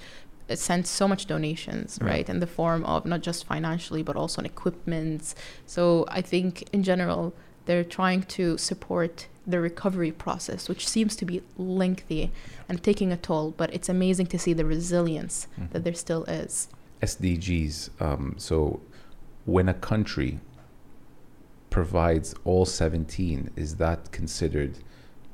[0.56, 2.08] sent so much donations, Yeah.
[2.10, 5.34] right, in the form of not just financially but also in equipment.
[5.65, 7.34] So I think in general
[7.65, 12.32] they're trying to support the recovery process, which seems to be lengthy
[12.69, 13.53] and taking a toll.
[13.56, 15.71] But it's amazing to see the resilience Mhm.
[15.71, 16.67] that there still is.
[17.01, 17.89] SDGs.
[17.99, 18.79] Um, so
[19.45, 20.39] when a country
[21.69, 24.77] provides all 17, is that considered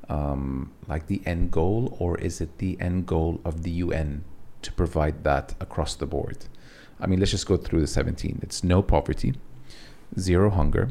[0.07, 4.23] um, like the end goal, or is it the end goal of the UN
[4.61, 6.45] to provide that across the board?
[6.99, 8.39] I mean, let's just go through the 17.
[8.41, 9.33] It's no poverty,
[10.19, 10.89] zero hunger,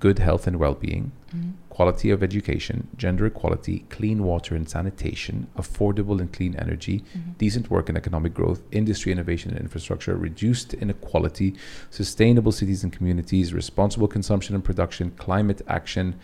[0.00, 1.52] good health and well being, Mhm.
[1.70, 7.36] quality of education, gender equality, clean water and sanitation, affordable and clean energy, Mhm.
[7.38, 11.54] decent work and economic growth, industry innovation and infrastructure, reduced inequality,
[11.90, 16.14] sustainable cities and communities, responsible consumption and production, climate action,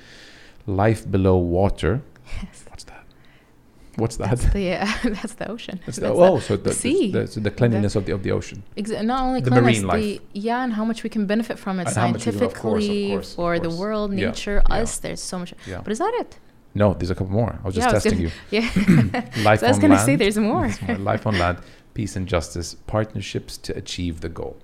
[0.66, 2.02] life below water.
[2.42, 2.64] Yes.
[2.68, 3.03] What's that?
[3.96, 4.30] What's that?
[4.30, 5.80] That's the uh, that's the ocean.
[5.86, 7.12] That's That's the, oh, so the, sea.
[7.12, 8.62] The, so the cleanliness of the of the ocean.
[8.76, 11.78] Exa- not only The cleanliness, marine the yeah, and how much we can benefit from
[11.80, 14.62] it And how much we can- of course, of scientifically course, for the world, nature,
[14.68, 14.76] yeah.
[14.82, 14.98] us.
[14.98, 15.54] There's so much.
[15.66, 15.80] Yeah.
[15.84, 16.38] But is that it?
[16.74, 17.52] No, there's a couple more.
[17.62, 18.30] I was just Yeah, I was testing you.
[18.50, 18.68] Yeah.
[19.48, 20.06] Life so I was on gonna land.
[20.06, 20.68] say there's more.
[20.88, 20.98] More.
[20.98, 21.58] Life on land,
[21.94, 24.56] peace and justice, partnerships to achieve the goal.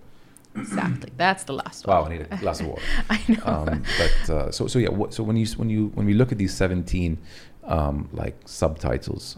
[0.57, 1.11] exactly.
[1.17, 1.97] That's the last one.
[1.97, 2.83] Wow, I need a glass of water.
[3.09, 3.43] I know.
[3.45, 4.89] um, but uh, so so yeah.
[4.89, 7.19] What, so when you when you when we look at these seventeen
[7.65, 9.37] um, like subtitles,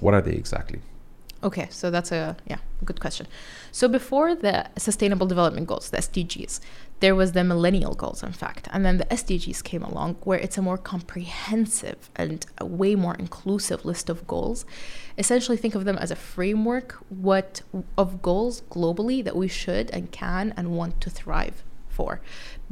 [0.00, 0.80] what are they exactly?
[1.44, 3.26] Okay, so that's a yeah, good question.
[3.72, 6.60] So before the Sustainable Development Goals, the SDGs,
[7.00, 10.56] there was the Millennial Goals, in fact, and then the SDGs came along, where it's
[10.56, 14.64] a more comprehensive and a way more inclusive list of goals.
[15.18, 17.62] Essentially, think of them as a framework what
[17.98, 21.64] of goals globally that we should and can and want to thrive
[22.02, 22.20] for.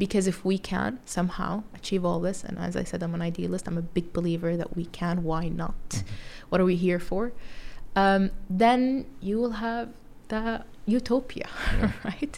[0.04, 3.64] Because if we can somehow achieve all this, and as I said, I'm an idealist,
[3.68, 6.02] I'm a big believer that we can, why not?
[6.48, 7.24] What are we here for?
[7.96, 8.22] um,
[8.64, 9.86] then you will have
[10.32, 11.92] the utopia, Yeah.
[12.10, 12.34] right?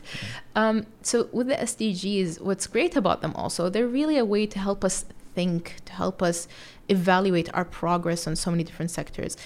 [0.61, 4.59] Um, so with the SDGs, what's great about them also, they're really a way to
[4.69, 4.97] help us
[5.35, 6.39] think, to help us
[6.89, 9.37] evaluate our progress on so many different sectors.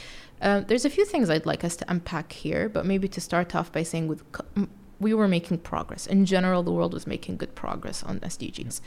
[0.46, 3.48] Uh, there's a few things I'd like us to unpack here, but maybe to start
[3.58, 6.06] off by saying with co- we were making progress.
[6.06, 8.80] In general, the world was making good progress on SDGs.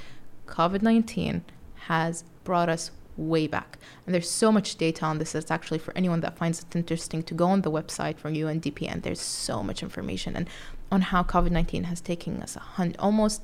[0.47, 1.43] COVID 19
[1.87, 3.77] has brought us way back.
[4.05, 5.35] And there's so much data on this.
[5.35, 8.89] It's actually for anyone that finds it interesting to go on the website from UNDP,
[8.89, 10.49] and there's so much information and
[10.91, 13.43] on how COVID 19 has taken us a almost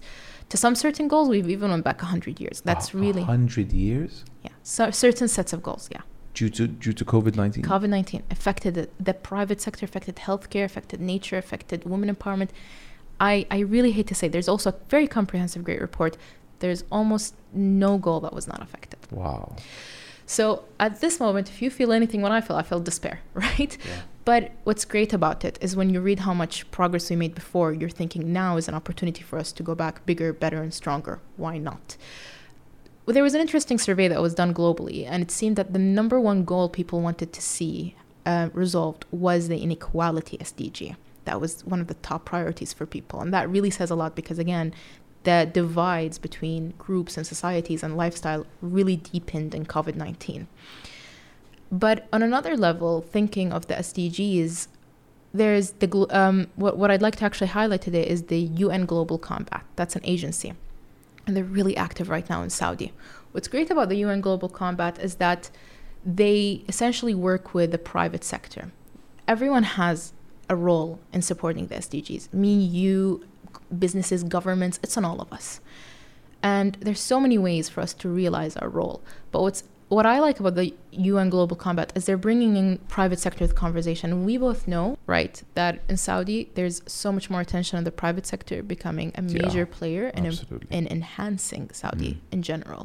[0.50, 1.30] to some certain goals.
[1.30, 2.62] We've even went back 100 years.
[2.62, 6.02] That's really, hundred years yeah, so certain sets of goals, yeah.
[6.36, 7.64] Due to due to COVID nineteen.
[7.64, 12.50] COVID 19 affected the, the private sector, affected healthcare, affected nature, affected women empowerment.
[13.20, 16.18] I, I really hate to say, there's also a very comprehensive, great report.
[16.60, 19.00] There's almost no goal that was not affected.
[19.10, 19.56] Wow.
[20.26, 23.78] So at this moment, if you feel anything, what I feel, I feel despair, right?
[23.86, 24.02] Yeah.
[24.26, 27.72] But what's great about it is when you read how much progress we made before,
[27.72, 31.20] you're thinking now is an opportunity for us to go back bigger, better, and stronger.
[31.38, 31.96] Why not?
[33.06, 35.80] Well, there was an interesting survey that was done globally, and it seemed that the
[35.80, 40.96] number one goal people wanted to see uh, resolved was the inequality SDG.
[41.26, 43.22] That was one of the top priorities for people.
[43.22, 44.74] And that really says a lot because, again,
[45.24, 50.48] the divides between groups and societies and lifestyle really deepened in COVID 19.
[51.72, 54.68] But on another level, thinking of the SDGs,
[55.34, 59.18] there's the um, what, what I'd like to actually highlight today is the UN Global
[59.18, 59.66] Compact.
[59.76, 60.54] That's an agency,
[61.26, 62.94] and they're really active right now in Saudi.
[63.32, 65.50] What's great about the UN Global Compact is that
[66.06, 68.72] they essentially work with the private sector.
[69.28, 70.14] Everyone has
[70.50, 72.32] a role in supporting the SDGs.
[72.34, 73.26] Me, you,
[73.78, 75.60] businesses, governments, it's on all of us.
[76.44, 79.02] And there's so many ways for us to realize our role.
[79.32, 79.64] But what's
[79.96, 83.48] what I like about the UN Global Compact is they're bringing in private sector to
[83.48, 84.26] the conversation.
[84.26, 88.26] We both know, right, that in Saudi there's so much more attention on the private
[88.26, 90.26] sector becoming a major Yeah, player in,
[90.70, 92.18] in enhancing Saudi Mm.
[92.36, 92.84] in general,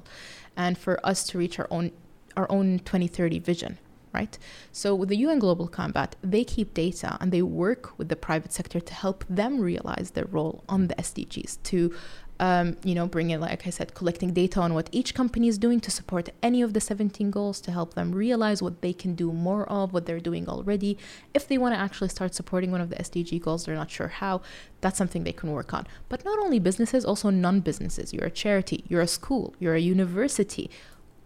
[0.56, 1.90] and for us to reach our own
[2.36, 3.72] our own 2030 vision,
[4.14, 4.38] right?
[4.70, 8.52] So with the UN Global Compact, they keep data and they work with the private
[8.52, 11.92] sector to help them realize their role on the SDGs to
[12.40, 15.58] um, you know, bring in, like I said, collecting data on what each company is
[15.58, 19.14] doing to support any of the 17 goals to help them realize what they can
[19.14, 20.96] do more of, what they're doing already.
[21.34, 24.08] If they want to actually start supporting one of the SDG goals, they're not sure
[24.08, 24.40] how,
[24.80, 25.86] that's something they can work on.
[26.08, 28.14] But not only businesses, also non businesses.
[28.14, 30.70] You're a charity, you're a school, you're a university.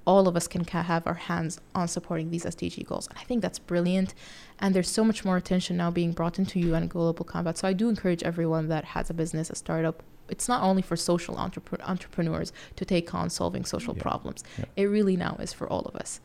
[0.07, 3.07] All of us can have our hands on supporting these SDG goals.
[3.07, 4.14] And I think that's brilliant.
[4.59, 7.59] And there's so much more attention now being brought into UN Global Compact.
[7.59, 10.97] So I do encourage everyone that has a business, a startup, it's not only for
[10.97, 14.03] social entrepre- entrepreneurs to take on solving social Yeah.
[14.03, 14.43] problems.
[14.59, 14.65] Yeah.
[14.77, 16.21] It really now is for all of us.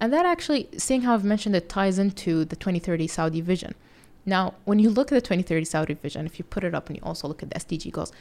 [0.00, 3.74] And that actually, seeing how I've mentioned it, ties into the 2030 Saudi vision.
[4.26, 6.96] Now, when you look at the 2030 Saudi vision, if you put it up and
[6.96, 8.12] you also look at the SDG goals,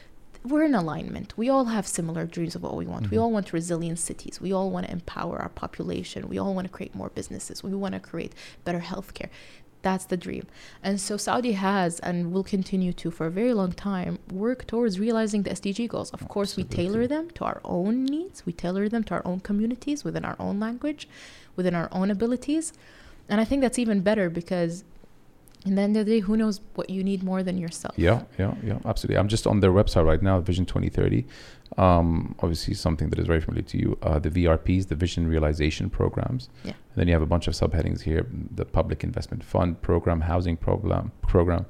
[0.44, 1.38] we're in alignment.
[1.38, 3.12] We all have similar dreams of what we want.
[3.12, 3.22] We Mhm.
[3.22, 4.42] all want resilient cities.
[4.42, 6.28] We all want to empower our population.
[6.30, 7.64] We all want to create more businesses.
[7.64, 8.34] We want to create
[8.66, 9.30] better healthcare.
[9.82, 10.46] That's the dream.
[10.84, 15.00] And so Saudi has and will continue to, for a very long time, work towards
[15.00, 16.12] realizing the SDG goals.
[16.12, 19.40] Of course, we tailor them to our own needs, we tailor them to our own
[19.40, 21.08] communities within our own language,
[21.56, 22.74] within our own abilities.
[23.28, 24.84] And I think that's even better because,
[25.66, 27.94] in the end of the day, who knows what you need more than yourself?
[27.98, 29.18] Yeah, yeah, yeah, absolutely.
[29.18, 31.26] I'm just on their website right now, Vision 2030.
[31.78, 33.98] Um, obviously, something that is very familiar to you.
[34.02, 36.50] Uh, the VRPs, the Vision Realization Programs.
[36.64, 36.72] Yeah.
[36.72, 40.58] And then you have a bunch of subheadings here: the Public Investment Fund Program, Housing
[40.58, 41.66] Program, Program,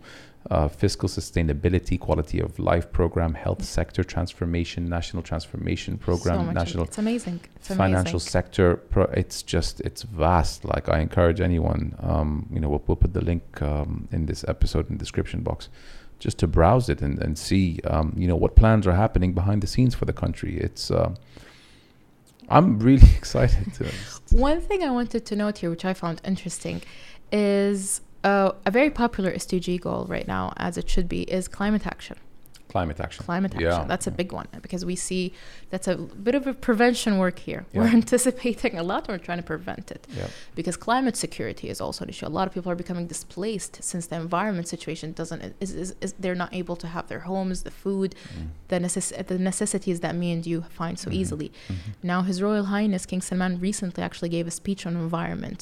[0.49, 6.55] uh, Fiscal Sustainability, Quality of Life Program, Health Sector Transformation, National Transformation So Program, much-
[6.55, 7.39] National It's amazing.
[7.57, 8.19] It's financial amazing.
[8.31, 12.95] sector pro- it's just it's vast like i encourage anyone um, you know we'll, we'll
[12.95, 15.69] put the link um, in this episode in the description box
[16.21, 19.62] just to browse it and, and see um, you know what plans are happening behind
[19.62, 21.15] the scenes for the country it's um
[22.49, 23.84] i'm really excited to
[24.31, 26.81] One thing I wanted to note here, which I found interesting,
[27.31, 31.86] is uh, a very popular SDG goal right now, as it should be, is climate
[31.86, 32.17] action.
[32.71, 33.69] Climate action Climate action.
[33.69, 35.23] Yeah, That's a big one because we see
[35.71, 35.95] that's a
[36.27, 37.62] bit of a prevention work here.
[37.73, 39.01] We're anticipating a lot.
[39.10, 40.27] We're trying to prevent it yeah
[40.60, 42.25] because climate security is also an issue.
[42.34, 46.10] A lot of people are becoming displaced since the environment situation doesn't is, is, is
[46.23, 48.47] they're not able to have their homes, the food, Mm.
[48.71, 51.19] the necess- the necessities that me and you find so Mhm.
[51.21, 51.49] easily.
[51.69, 51.75] Mhm.
[52.12, 55.62] Now, His Royal Highness King Salman recently actually gave a speech on environment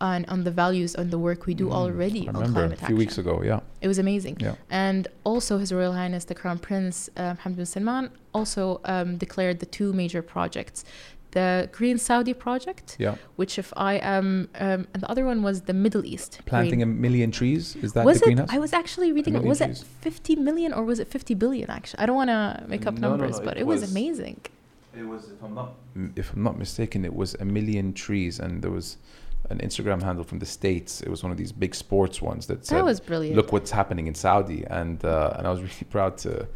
[0.00, 2.82] and on the values and the work we do Mm, already I on remember climate
[2.82, 4.36] a few weeks ago yeah It was amazing.
[4.40, 9.16] yeah And also, His Royal Highness the Crown Prince uh, Mohammed bin Salman also um,
[9.16, 10.84] declared the two major projects.
[11.32, 14.26] The Green Saudi project, yeah which if I am,
[14.66, 16.40] um, and the other one was the Middle East.
[16.46, 16.96] planting green.
[16.98, 18.26] a million trees is that was the it?
[18.26, 19.42] greenhouse I was actually reading it.
[19.42, 21.68] million Was it 50 million or was it 50 billion?
[21.70, 23.80] Actually, I don't want to make up No, no, numbers, no, but it it was,
[23.82, 24.40] was- amazing.
[24.98, 25.70] It was, if I'm not,
[26.22, 28.96] if I'm not mistaken, it was a million trees, and there was
[29.50, 31.00] an Instagram handle from the states.
[31.00, 33.36] It was one of these big sports ones that said, That was brilliant.
[33.36, 36.46] "Look what's happening in Saudi," and uh, and I was really proud to,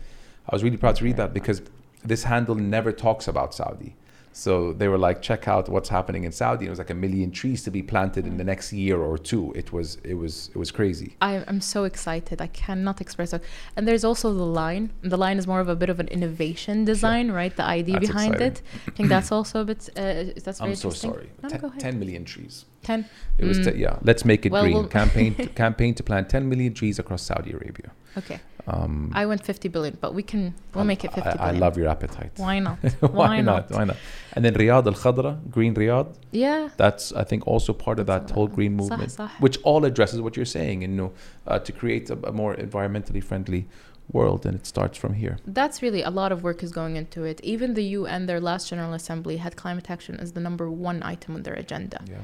[0.49, 1.63] I was really proud to read that because
[2.05, 3.95] this handle never talks about Saudi.
[4.33, 6.67] So they were like, check out what's happening in Saudi.
[6.67, 9.53] It was like a million trees to be planted in the next year or two.
[9.57, 11.17] It was it was it was crazy.
[11.21, 12.41] I, I'm so excited.
[12.41, 13.43] I cannot express it.
[13.77, 14.93] And there's also the line.
[15.03, 17.55] The line is more of a bit of an innovation design, right?
[17.55, 18.53] The idea That's behind exciting.
[18.53, 18.63] it.
[18.87, 19.89] I think that's also a bit.
[19.97, 21.29] Uh, that's very I'm so sorry.
[21.43, 22.67] No, no, Ten, go 10 million trees.
[22.83, 23.05] Ten.
[23.37, 23.77] It was Mm.
[23.79, 23.99] yeah.
[24.03, 24.75] Let's make it Well, green.
[24.75, 27.91] we'll- campaign to, campaign to plant 10 million trees across Saudi Arabia.
[28.17, 28.39] Okay.
[28.70, 30.56] Um, I went 50 billion, but we can.
[30.74, 31.60] We'll I- make it 50 I, I billion.
[31.60, 32.32] love your appetite.
[32.38, 32.80] Why not?
[33.00, 33.70] Why, Why not?
[33.70, 33.78] not?
[33.78, 33.98] Why not?
[34.34, 36.16] And then Riyadh Al Khadra, Green Riyadh.
[36.32, 36.70] Yeah.
[36.76, 39.40] That's I think also part of that whole green movement, صح, صح.
[39.40, 40.84] which all addresses what you're saying.
[40.84, 41.12] And you know,
[41.46, 43.68] uh, to create a, a more environmentally friendly
[44.13, 45.37] world, and it starts from here.
[45.47, 47.41] That's really a lot of work is going into it.
[47.43, 51.35] Even the UN, their last General Assembly, had climate action as the number one item
[51.37, 52.01] on their agenda.
[52.09, 52.17] Yeah,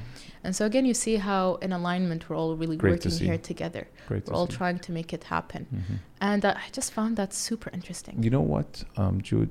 [0.44, 3.24] And so again, you see how in alignment we're all really Great to working see.
[3.26, 3.86] here together.
[4.08, 4.24] great.
[4.26, 4.56] We're to all see.
[4.56, 5.66] trying to make it happen.
[5.74, 5.96] Mhm.
[6.20, 8.22] And uh, I just found that super interesting.
[8.22, 9.50] You know what, um, Jood?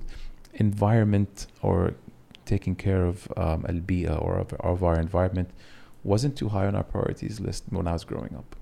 [0.54, 1.94] Environment or
[2.46, 5.50] taking care of um, al-bia or of, of our environment
[6.04, 8.56] wasn't too high on our priorities list when I was growing up.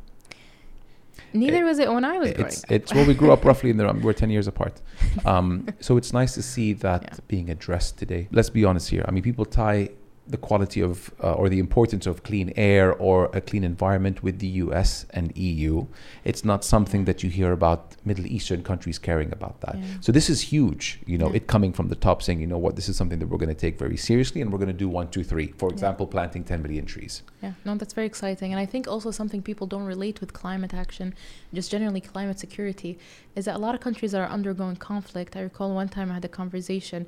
[1.34, 2.72] Neither was it when I was growing It's up.
[2.72, 4.02] it's well, we grew up roughly in the room.
[4.02, 4.82] we're ten years apart,
[5.26, 7.18] um, so it's nice to see that Yeah.
[7.28, 8.28] being addressed today.
[8.32, 9.04] Let's be honest here.
[9.08, 9.90] I mean, people tie
[10.26, 14.40] the quality of uh, or the importance of clean air or a clean environment with
[14.40, 15.06] the U.S.
[15.10, 15.86] and EU.
[16.24, 19.76] It's not something that you hear about Middle Eastern countries caring about that.
[19.78, 19.84] Yeah.
[20.00, 21.02] So this is huge.
[21.06, 21.36] You know, Yeah.
[21.38, 23.50] it coming from the top, saying, you know what, this is something that we're going
[23.58, 25.48] to take very seriously, and we're going to do one, two, three.
[25.58, 25.74] For Yeah.
[25.74, 27.22] example, planting 10 million trees.
[27.42, 28.54] Yeah, no, that's very exciting.
[28.54, 31.14] And I think also something people don't relate with climate action,
[31.54, 32.98] just generally climate security,
[33.36, 35.36] is that a lot of countries are undergoing conflict.
[35.36, 37.06] I recall one time I had a conversation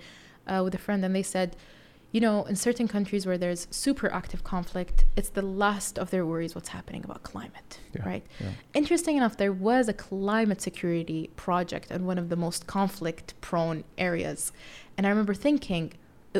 [0.47, 1.55] uh, with a friend, and they said,
[2.15, 6.25] you know, in certain countries where there's super active conflict, it's the last of their
[6.25, 8.25] worries what's happening about climate, Yeah, right?
[8.39, 8.51] yeah.
[8.73, 13.83] Interesting enough, there was a climate security project in one of the most conflict prone
[13.97, 14.53] areas.
[14.97, 15.91] And I remember thinking,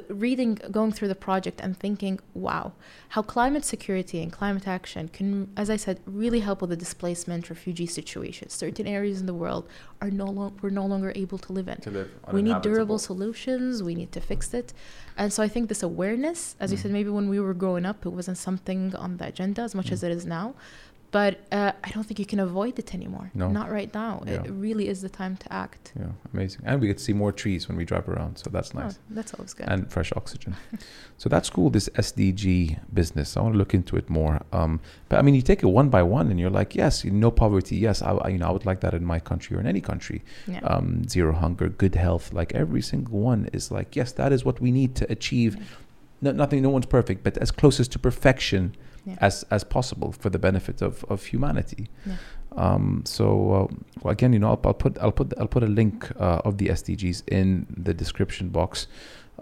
[0.10, 2.73] reading, going through the project and thinking, wow,
[3.10, 7.49] how climate security and climate action can, as I said, really help with the displacement,
[7.49, 8.53] refugee situations.
[8.53, 9.67] Certain areas in the world
[10.01, 11.77] are no longer, we're no longer able to live in.
[11.81, 13.84] To live We need durable solutions.
[13.84, 14.73] We need to fix it.
[15.17, 16.81] And so I think this awareness, as you Mm.
[16.81, 19.88] said, maybe when we were growing up, it wasn't something on the agenda as much
[19.89, 19.93] Mm.
[19.93, 20.55] as it is now.
[21.12, 23.32] But uh, I don't think you can avoid it anymore.
[23.34, 23.50] No.
[23.50, 24.24] Not right now.
[24.26, 24.44] Yeah.
[24.44, 25.94] It really is the time to act.
[25.98, 26.62] Yeah, amazing.
[26.65, 28.98] And we get to see more trees when we drive around, so that's nice.
[28.98, 29.68] Oh, that's always good.
[29.70, 30.56] And fresh oxygen.
[31.18, 31.70] so that's cool.
[31.70, 34.41] This SDG business, I want to look into it more.
[34.52, 37.32] Um, but I mean, you take it one by one, and you're like, yes, no
[37.32, 37.78] poverty.
[37.78, 40.24] Yes, I, you know, I would like that in my country or in any country.
[40.48, 40.60] yeah.
[40.63, 42.34] Um, zero hunger, good health.
[42.34, 45.58] Like every single one is like, yes, that is what we need to achieve.
[46.22, 49.18] No, nothing, no one's perfect, but as closest to perfection Yeah.
[49.22, 51.89] as as possible for the benefit of of humanity.
[52.06, 52.15] Yeah.
[52.58, 53.68] Um, so uh,
[54.02, 56.58] well, again, you know, I'll, I'll put I'll put I'll put a link uh, of
[56.58, 58.88] the SDGs in the description box.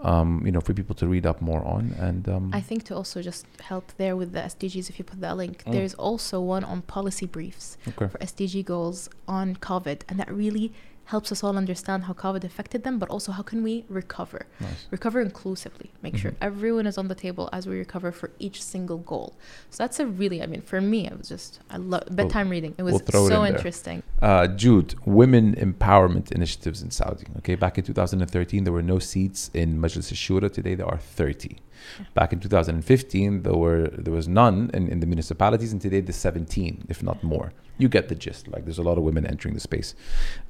[0.02, 2.96] Um, you know, for people to read up more on, and um, I think to
[2.96, 5.72] also just help there with the SDGs, if you put that link, Mm.
[5.72, 10.00] there's also one on policy briefs okay, for SDG goals on COVID.
[10.08, 10.72] And that really
[11.06, 14.46] helps us all understand how COVID affected them, but also how can we recover.
[14.60, 14.86] nice.
[14.90, 16.36] recover inclusively make sure Mhm.
[16.50, 19.34] everyone is on the table as we recover for each single goal
[19.70, 22.72] so that's a really i mean for me it was just i love bedtime reading
[22.78, 27.26] it was we'll throw it so in interesting Uh, Jood, women empowerment initiatives in Saudi.
[27.38, 30.48] Okay, back in 2013, there were no seats in Majlis al-Shura.
[30.58, 31.58] Today, there are 30.
[31.98, 32.06] Yeah.
[32.14, 36.16] Back in 2015, there were there was none in, in the municipalities, and today there's
[36.16, 37.48] 17, if not more.
[37.78, 38.48] You get the gist.
[38.48, 39.94] Like, there's a lot of women entering the space.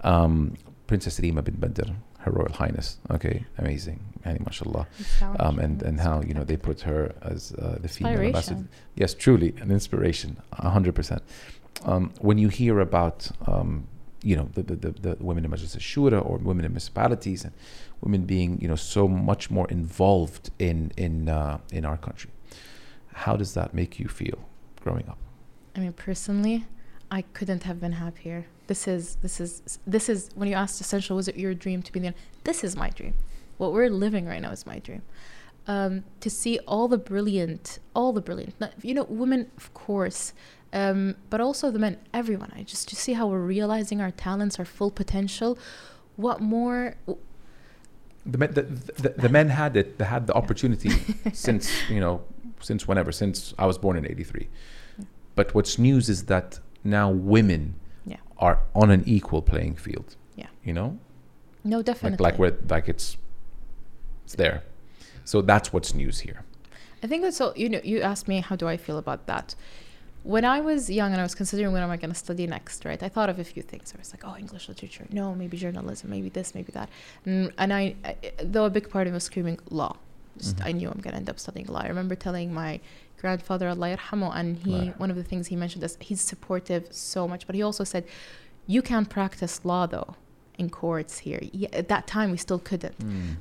[0.03, 0.57] Um,
[0.87, 2.99] Princess Rima bin Bandar, Her Royal Highness.
[3.11, 4.01] Okay, amazing.
[4.27, 4.87] Yani, mashallah.
[5.39, 8.65] Um, and and how you know they put her as uh, the female ambassador.
[8.95, 11.23] Yes, truly an inspiration, a hundred percent.
[11.85, 13.87] Um, when you hear about um,
[14.23, 17.53] you know the, the, the, the women in Majlis Shura or women in municipalities and
[18.03, 22.31] women being you know so much more involved in in uh, in our country,
[23.15, 24.39] how does that make you feel
[24.83, 25.19] growing up?
[25.77, 26.65] i mean personally
[27.15, 31.17] i couldn't have been happier this is this is this is when you asked essential
[31.17, 33.15] was it your dream to be the this is my dream
[33.59, 35.03] what we're living right now is my dream
[35.67, 40.35] um, to see all the brilliant all the brilliant you know women of course
[40.73, 44.59] um, but also the men everyone i just to see how we're realizing our talents
[44.59, 45.59] our full potential
[46.17, 46.95] what more
[48.27, 49.99] The men, the, the, the men had it.
[49.99, 50.91] They had the opportunity
[51.33, 52.15] since you know
[52.61, 54.49] since whenever since I was born in '83.
[54.99, 55.05] Yeah.
[55.39, 57.75] But what's news is that now women
[58.07, 58.19] Yeah.
[58.39, 60.17] are on an equal playing field.
[60.37, 60.47] Yeah.
[60.65, 60.99] You know,
[61.65, 63.17] no like definitely like where like it's
[64.25, 64.63] it's there.
[65.25, 66.43] So that's what's news here.
[67.03, 67.53] I think that's all.
[67.57, 69.55] You know, you asked me how do I feel about that.
[70.23, 72.87] When I was young and I was considering what am I going to study next,
[72.87, 73.03] right?
[73.03, 73.93] I thought of a few things.
[73.95, 75.05] I was like, oh, English literature.
[75.11, 76.09] No, maybe journalism.
[76.09, 76.89] Maybe this, maybe that.
[77.27, 79.97] And, and I, I, though a big part of me was screaming law.
[80.39, 80.67] Just Mhm.
[80.67, 81.81] I knew I'm going to end up studying law.
[81.81, 82.81] I remember telling my
[83.25, 85.01] grandfather, Allah yarhamu, and he, Right.
[85.03, 86.83] one of the things he mentioned is he's supportive
[87.13, 88.03] so much, but he also said,
[88.75, 90.11] you can't practice law though
[90.59, 91.41] in courts here.
[91.53, 92.95] Yeah, at that time, we still couldn't.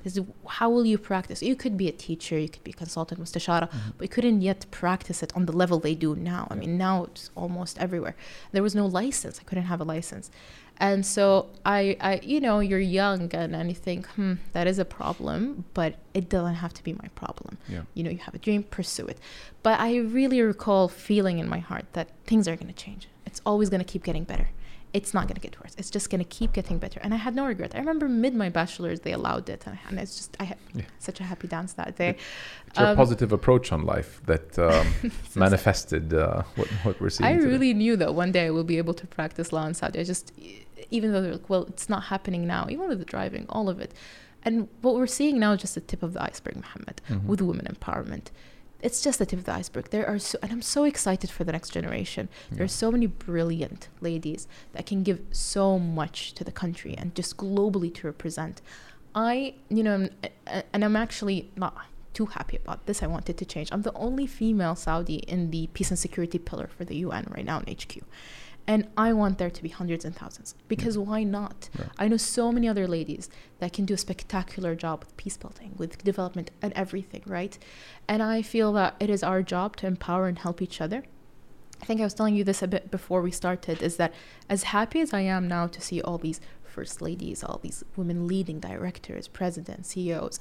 [0.04, 1.42] Is how will you practice?
[1.44, 4.66] You could be a teacher, you could be a consultant, mustashara, but you couldn't yet
[4.72, 6.48] practice it on the level they do now.
[6.50, 6.60] I Yeah.
[6.62, 8.16] mean, now it's almost everywhere.
[8.52, 9.40] There was no license.
[9.40, 10.32] I couldn't have a license.
[10.80, 14.80] And so I, I you know, you're young and, and you think, hmm, that is
[14.80, 17.58] a problem, but it doesn't have to be my problem.
[17.70, 17.84] Yeah.
[17.94, 19.20] You know, you have a dream, pursue it.
[19.62, 23.08] But I really recall feeling in my heart that things are going to change.
[23.28, 24.50] It's always going to keep getting better.
[24.94, 25.74] It's not going to get worse.
[25.78, 27.00] It's just going to keep getting better.
[27.04, 27.72] And I had no regret.
[27.74, 29.64] I remember mid my bachelor's, they allowed it.
[29.66, 30.84] And, and it's just, I had Yeah.
[31.00, 32.16] such a happy dance that day.
[32.68, 34.88] It's your Um, positive approach on life that um,
[35.36, 37.28] manifested uh, what, what we're seeing.
[37.28, 37.48] I today.
[37.48, 40.00] really knew that one day I will be able to practice law in Saudi.
[40.00, 40.32] I just,
[40.92, 43.80] even though they're like, well, it's not happening now, even with the driving, all of
[43.80, 43.94] it.
[44.44, 47.26] And what we're seeing now is just the tip of the iceberg, Mohammed, Mhm.
[47.26, 48.26] with women empowerment.
[48.84, 49.90] It's just the tip of the iceberg.
[49.92, 52.28] There are so, and I'm so excited for the next generation.
[52.52, 52.66] There Yeah.
[52.66, 57.38] are so many brilliant ladies that can give so much to the country and just
[57.38, 58.62] globally to represent.
[59.16, 60.10] I, you know,
[60.74, 61.74] and I'm actually not
[62.14, 63.02] too happy about this.
[63.02, 63.70] I wanted to change.
[63.72, 67.46] I'm the only female Saudi in the peace and security pillar for the UN right
[67.46, 67.94] now in HQ.
[68.66, 71.70] And I want there to be hundreds and thousands because why not?
[71.78, 71.86] Yeah.
[71.98, 75.74] I know so many other ladies that can do a spectacular job with peace building,
[75.78, 77.58] with development, and everything, right?
[78.08, 81.04] And I feel that it is our job to empower and help each other.
[81.82, 84.14] I think I was telling you this a bit before we started is that
[84.48, 88.28] as happy as I am now to see all these first ladies, all these women
[88.28, 90.40] leading directors, presidents, CEOs,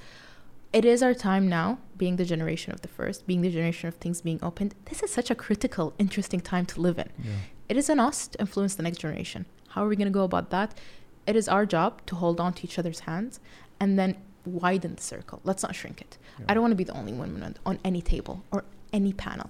[0.72, 3.96] it is our time now, being the generation of the first, being the generation of
[3.96, 4.74] things being opened.
[4.86, 7.10] This is such a critical, interesting time to live in.
[7.22, 7.32] Yeah.
[7.72, 9.46] It is on us to influence the next generation.
[9.68, 10.78] How are we going to go about that?
[11.26, 13.40] It is our job to hold on to each other's hands
[13.80, 15.40] and then widen the circle.
[15.42, 16.18] Let's not shrink it.
[16.38, 16.44] Yeah.
[16.50, 19.48] I don't want to be the only woman on, on any table or any panel.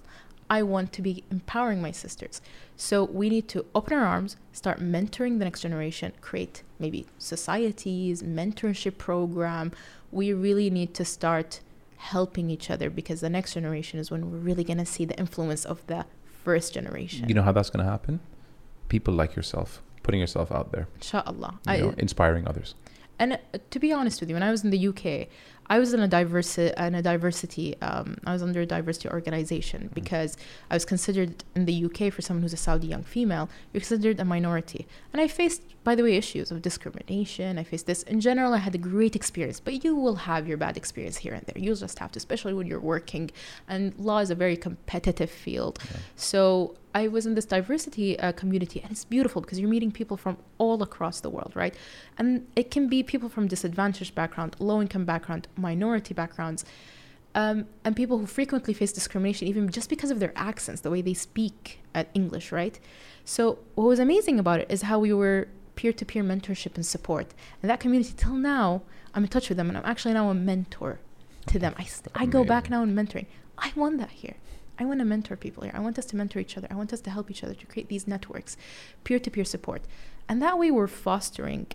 [0.49, 2.41] I want to be empowering my sisters.
[2.77, 8.23] So we need to open our arms, start mentoring the next generation, create maybe societies,
[8.23, 9.73] mentorship program.
[10.13, 11.59] We really need to start
[11.97, 15.19] helping each other because the next generation is when we're really going to see the
[15.19, 16.07] influence of the
[16.45, 17.29] first generation.
[17.29, 18.21] You know how that's going to happen?
[18.89, 21.59] People like yourself, putting yourself out there, Inshallah.
[21.67, 22.75] you I, inspiring others.
[23.19, 23.39] and
[23.71, 25.29] to be honest with you, when I was in the UK,
[25.73, 27.81] I was in a diversity, in a diversity.
[27.81, 30.37] Um, I was under a diversity organization because
[30.71, 33.49] I was considered in the UK for someone who's a Saudi young female.
[33.73, 37.59] You're considered a minority, and I faced, by the way, issues of discrimination.
[37.59, 38.03] I faced this.
[38.03, 41.33] In general, I had a great experience, but you will have your bad experience here
[41.33, 41.57] and there.
[41.57, 43.31] You'll just have to, especially when you're working,
[43.67, 45.79] and law is a very competitive field.
[45.91, 46.01] Yeah.
[46.17, 50.17] So I was in this diversity uh, community, and it's beautiful because you're meeting people
[50.17, 51.75] from all across the world, right?
[52.19, 56.65] And it can be people from disadvantaged background, low-income background, minority backgrounds,
[57.35, 61.01] um, and people who frequently face discrimination, even just because of their accents, the way
[61.01, 62.79] they speak at English, right?
[63.25, 67.33] So what was amazing about it is how we were peer-to-peer mentorship and support,
[67.63, 68.83] and that community till now,
[69.15, 71.01] I'm in touch with them, and I'm actually now a mentor
[71.47, 71.75] to them.
[71.79, 73.27] I, st- I go back now in mentoring.
[73.57, 74.35] I want that here.
[74.79, 75.73] I want to mentor people here.
[75.75, 76.69] I want us to mentor each other.
[76.71, 78.57] I want us to help each other to create these networks,
[79.05, 79.83] peer to peer support.
[80.29, 81.67] And that way we're fostering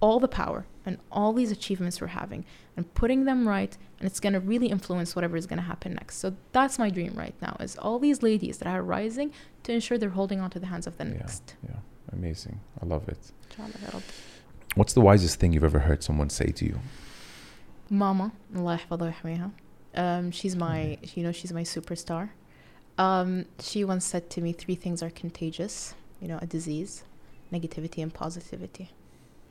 [0.00, 2.44] all the power and all these achievements we're having
[2.76, 5.94] and putting them right and it's going to really influence whatever is going to happen
[5.94, 6.18] next.
[6.18, 9.32] So that's my dream right now is all these ladies that are rising
[9.62, 11.56] to ensure they're holding on to the hands of the yeah, next.
[11.66, 11.76] yeah.
[12.12, 12.60] Amazing.
[12.82, 13.32] I love it.
[14.74, 16.78] What's the wisest thing you've ever heard someone say to you?
[17.88, 18.80] Mama allah
[19.96, 22.30] um, she's my you know she's my superstar.
[22.98, 27.04] Um, she once said to me, three things are contagious, you know, a disease,
[27.52, 28.90] negativity, and positivity.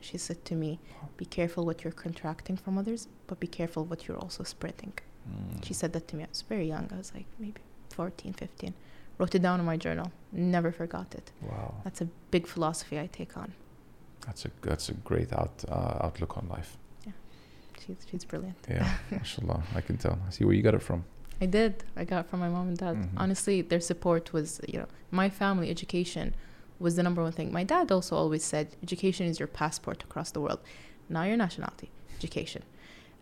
[0.00, 0.78] She said to me,
[1.16, 4.92] be careful what you're contracting from others, but be careful what you're also spreading.
[5.28, 5.64] Mm.
[5.64, 6.24] She said that to me.
[6.24, 6.88] I was very young.
[6.92, 8.74] I was like maybe 14, 15.
[9.18, 10.10] Wrote it down in my journal.
[10.32, 11.30] Never forgot it.
[11.42, 13.52] Wow, That's a big philosophy I take on.
[14.26, 16.76] that's a that's a great out uh, outlook on life.
[17.06, 17.12] Yeah,
[17.80, 18.56] she's, she's brilliant.
[18.68, 20.18] Yeah, mashallah, I can tell.
[20.26, 21.04] I see where you got it from.
[21.40, 21.84] I did.
[21.96, 22.96] I got from my mom and dad.
[22.96, 23.08] Mhm.
[23.16, 26.34] Honestly, their support was, you know, my family education
[26.78, 27.52] was the number one thing.
[27.52, 30.60] My dad also always said, education is your passport across the world,
[31.08, 31.90] not your nationality.
[32.18, 32.62] Education,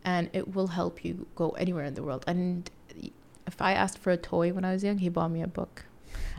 [0.05, 2.25] and it will help you go anywhere in the world.
[2.27, 2.71] And
[3.47, 5.85] if I asked for a toy when I was young, he bought me a book.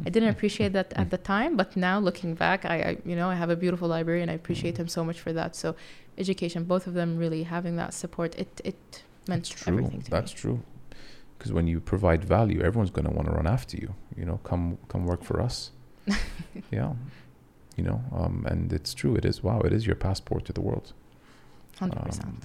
[0.06, 3.30] I didn't appreciate that at the time, but now looking back, I, I you know
[3.30, 5.56] I have a beautiful library and I appreciate him so much for that.
[5.56, 5.76] So,
[6.18, 9.74] education, both of them really having that support, it it meant That's true.
[9.74, 10.38] everything to That's me.
[10.40, 10.60] true.
[11.44, 13.94] Because when you provide value, everyone's going to want to run after you.
[14.16, 15.72] You know, come come work for us.
[16.72, 16.94] yeah,
[17.76, 19.14] you know, um, and it's true.
[19.18, 19.60] It is wow.
[19.60, 20.94] It is your passport to the world.
[21.78, 22.28] Hundred percent.
[22.28, 22.40] Um,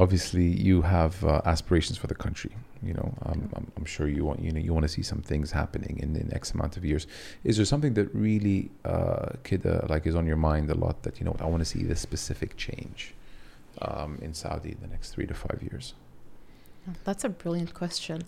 [0.00, 2.50] obviously, you have uh, aspirations for the country.
[2.82, 5.22] You know, um, I'm, I'm sure you want you know you want to see some
[5.22, 7.06] things happening in the next amount of years.
[7.44, 11.20] Is there something that really uh, kida like is on your mind a lot that
[11.20, 13.14] you know I want to see this specific change
[13.80, 15.94] um, in Saudi in the next three to five years?
[17.04, 18.22] That's a brilliant question.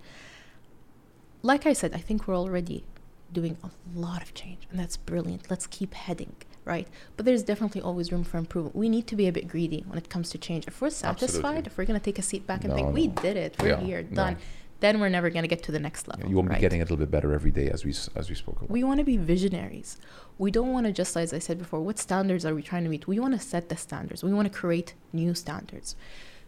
[1.42, 2.84] Like I said, I think we're already
[3.32, 5.50] doing a lot of change, and that's brilliant.
[5.50, 6.34] Let's keep heading,
[6.64, 6.88] right?
[7.16, 8.74] But there's definitely always room for improvement.
[8.76, 10.66] We need to be a bit greedy when it comes to change.
[10.66, 11.66] If we're satisfied, Absolutely.
[11.66, 13.68] if we're going to take a seat back and No, think, we did it, we're
[13.70, 14.16] Yeah, here, no.
[14.16, 14.36] done,
[14.80, 16.28] then we're never going to get to the next level.
[16.28, 16.56] you won't right?
[16.56, 18.70] be getting a little bit better every day, as we as we spoke about.
[18.70, 19.98] We want to be visionaries.
[20.38, 22.90] We don't want to just, as I said before, what standards are we trying to
[22.90, 23.06] meet?
[23.06, 24.22] We want to set the standards.
[24.24, 25.96] We want to create new standards.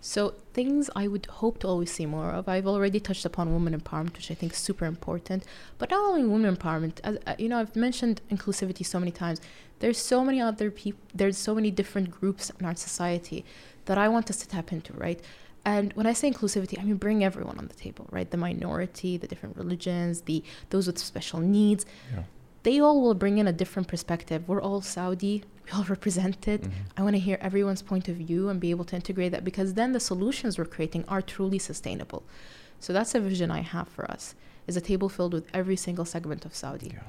[0.01, 2.49] So things I would hope to always see more of.
[2.49, 5.45] I've already touched upon women empowerment, which I think is super important.
[5.79, 9.41] But not only women empowerment, as uh, you know, I've mentioned inclusivity so many times.
[9.81, 11.01] There's so many other people.
[11.15, 13.45] There's so many different groups in our society
[13.87, 15.21] that I want us to tap into, right?
[15.65, 18.31] And when I say inclusivity, I mean bring everyone on the table, right?
[18.31, 21.85] The minority, the different religions, the those with special needs.
[22.15, 22.23] Yeah.
[22.69, 24.41] They all will bring in a different perspective.
[24.47, 25.43] We're all Saudi.
[25.65, 26.61] We all represent it.
[26.65, 26.71] Mhm.
[26.99, 29.73] I want to hear everyone's point of view and be able to integrate that because
[29.73, 32.23] then the solutions we're creating are truly sustainable.
[32.79, 34.35] So that's a vision I have for us.
[34.67, 36.91] Is a table filled with every single segment of Saudi.
[36.93, 37.05] Yeah.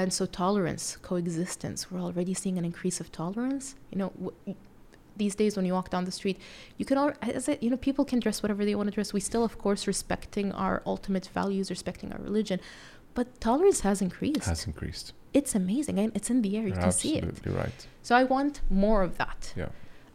[0.00, 3.76] And so tolerance, coexistence, we're already seeing an increase of tolerance.
[3.92, 4.56] You know, w-
[5.16, 6.38] these days when you walk down the street,
[6.76, 9.12] you can all, as it, you know, people can dress whatever they want to dress.
[9.12, 12.58] We still, of course, respecting our ultimate values, respecting our religion,
[13.14, 14.44] but tolerance has increased.
[14.46, 15.12] Has increased.
[15.32, 16.62] it's amazing, and it's in the air.
[16.62, 17.24] You You're can see it.
[17.24, 17.86] absolutely right.
[18.02, 19.52] So I want more of that.
[19.56, 19.68] Yeah.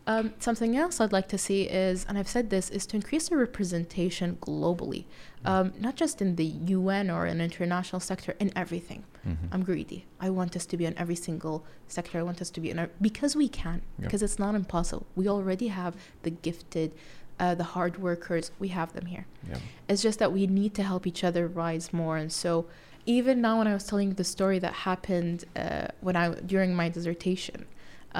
[0.08, 3.30] Um, something else I'd like to see is, and I've said this, is to increase
[3.30, 5.06] the representation globally,
[5.46, 9.04] um, not just in the UN or an international sector, in everything.
[9.28, 9.38] Mhm.
[9.52, 10.06] I'm greedy.
[10.20, 12.18] I want us to be in every single sector.
[12.18, 14.06] I want us to be in our, because we can, Yeah.
[14.06, 15.06] because it's not impossible.
[15.16, 15.94] We already have
[16.24, 16.94] the gifted,
[17.40, 18.50] uh, the hard workers.
[18.58, 19.26] We have them here.
[19.48, 19.58] Yeah.
[19.88, 22.18] It's just that we need to help each other rise more.
[22.18, 22.66] And so,
[23.18, 26.88] even now, when I was telling the story that happened uh, when I during my
[26.96, 27.60] dissertation,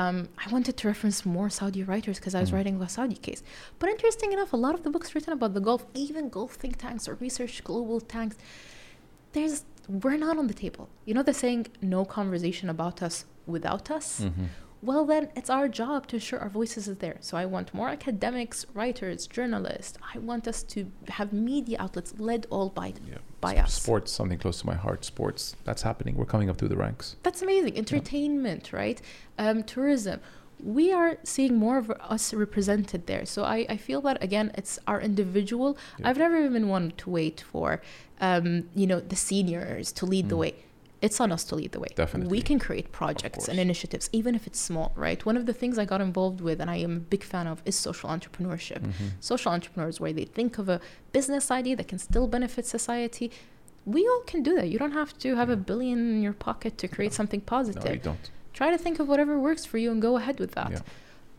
[0.02, 2.56] um, I wanted to reference more Saudi writers because I was Mm.
[2.58, 3.42] writing about Saudi case.
[3.80, 6.74] But interesting enough, a lot of the books written about the Gulf, even Gulf think
[6.86, 8.36] tanks or research global tanks,
[9.36, 9.58] there's
[10.04, 10.86] we're not on the table.
[11.08, 11.62] You know the saying,
[11.96, 13.16] "No conversation about us
[13.56, 14.48] without us." Mhm.
[14.82, 17.18] Well, then it's our job to ensure our voices is there.
[17.20, 19.98] So I want more academics, writers, journalists.
[20.14, 23.18] I want us to have media outlets led all by Yeah.
[23.42, 23.74] by S- us.
[23.74, 25.04] Sports, something close to my heart.
[25.04, 26.16] Sports, that's happening.
[26.16, 27.18] We're coming up through the ranks.
[27.24, 27.78] That's amazing.
[27.78, 29.02] Entertainment, right?
[29.38, 30.22] Um, tourism.
[30.62, 33.26] We are seeing more of us represented there.
[33.26, 35.78] So I, I feel that again, it's our individual.
[35.98, 36.10] Yeah.
[36.10, 37.82] I've never even wanted to wait for,
[38.20, 40.40] um, you know, the seniors to lead the Mm.
[40.40, 40.56] way.
[41.02, 41.88] It's on us to lead the way.
[41.96, 42.30] Definitely.
[42.30, 45.26] We can create projects and initiatives, even if it's small, right?
[45.26, 47.62] One of the things I got involved with, and I am a big fan of,
[47.66, 48.82] is social entrepreneurship.
[48.82, 49.12] Mhm.
[49.22, 50.82] Social entrepreneurs, where they think of a
[51.14, 53.32] business idea that can still benefit society.
[53.86, 54.68] We all can do that.
[54.70, 57.16] You don't have to have a billion in your pocket to create No.
[57.16, 58.30] something No, positive you don't.
[58.54, 60.72] try to think of whatever works for you and go ahead with that.
[60.72, 60.80] Yeah.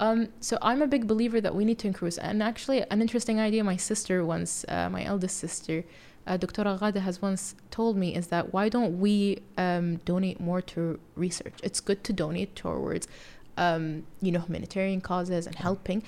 [0.00, 2.16] Um, so I'm a big believer that we need to increase.
[2.16, 5.84] And actually, an interesting idea my sister once, uh, my eldest sister,
[6.26, 6.62] uh, Dr.
[6.64, 11.54] Ghada has once told me is that why don't we um, donate more to research?
[11.62, 13.08] It's good to donate towards,
[13.56, 16.02] um, you know, humanitarian causes and helping.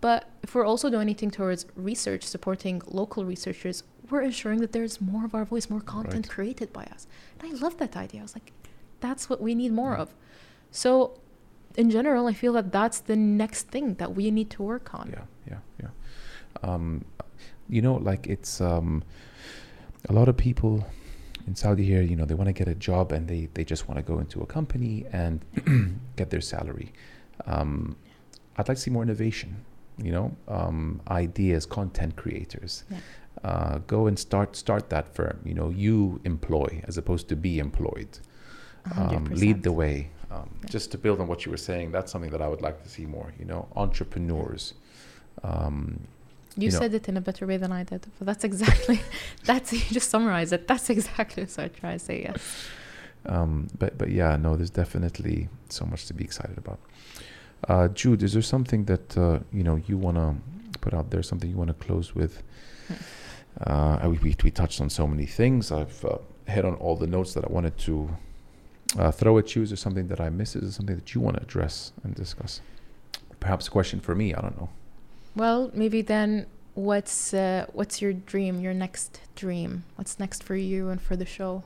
[0.00, 5.24] But if we're also donating towards research, supporting local researchers, we're ensuring that there's more
[5.24, 6.34] of our voice, more content Right.
[6.34, 7.06] created by us.
[7.40, 8.20] And I love that idea.
[8.20, 8.52] I was like,
[9.00, 10.02] that's what we need more Yeah.
[10.02, 10.14] of.
[10.70, 11.18] So,
[11.76, 15.10] in general, I feel that that's the next thing that we need to work on.
[15.12, 15.90] Yeah, yeah, yeah.
[16.62, 17.04] Um,
[17.68, 19.02] you know, like it's um,
[20.08, 20.86] a lot of people
[21.46, 22.02] in Saudi here.
[22.02, 24.18] You know, they want to get a job and they they just want to go
[24.18, 25.44] into a company and
[26.16, 26.92] get their salary.
[27.46, 27.96] Um,
[28.56, 29.64] I'd like to see more innovation.
[30.02, 32.84] You know, um, ideas, content creators.
[32.90, 32.98] Yeah.
[33.42, 35.40] Uh, go and start start that firm.
[35.44, 38.18] You know, you employ as opposed to be employed.
[38.96, 40.10] Um, lead the way.
[40.30, 40.68] Um, Yeah.
[40.70, 42.88] Just to build on what you were saying, that's something that I would like to
[42.88, 43.32] see more.
[43.38, 44.74] You know, entrepreneurs.
[46.58, 49.00] You, you know- said it in a better way than I did, but that's exactly
[49.44, 50.66] that's you just summarized it.
[50.66, 52.16] That's exactly what I try to say.
[52.28, 52.42] Yes.
[53.26, 56.78] um, but but yeah, no, there's definitely so much to be excited about.
[57.68, 60.28] Uh, Jood, is there something that uh, you know you want to
[60.80, 61.22] put out there?
[61.22, 62.42] Something you want to close with?
[63.66, 65.72] Uh, we, we we touched on so many things.
[65.72, 67.94] I've uh, hit on all the notes that I wanted to
[68.98, 69.62] uh, throw at you.
[69.62, 70.56] Is there something that I missed?
[70.56, 72.60] Is there something that you want to address and discuss?
[73.40, 74.34] Perhaps a question for me.
[74.34, 74.70] I don't know.
[75.38, 78.60] Well, maybe then, what's uh, what's your dream?
[78.60, 79.84] Your next dream?
[79.96, 81.62] What's next for you and for the show?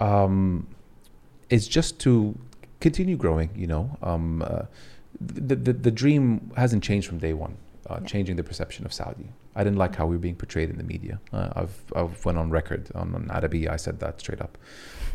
[0.00, 0.66] um,
[1.48, 2.36] it's just to
[2.80, 3.50] continue growing.
[3.54, 4.62] You know, um, uh,
[5.20, 7.54] the, the the dream hasn't changed from day one.
[7.88, 8.06] Uh, Yeah.
[8.14, 9.28] Changing the perception of Saudi.
[9.54, 11.20] I didn't like how we were being portrayed in the media.
[11.32, 13.68] Uh, I've I've went on record on, on Arabi.
[13.68, 14.58] I said that straight up.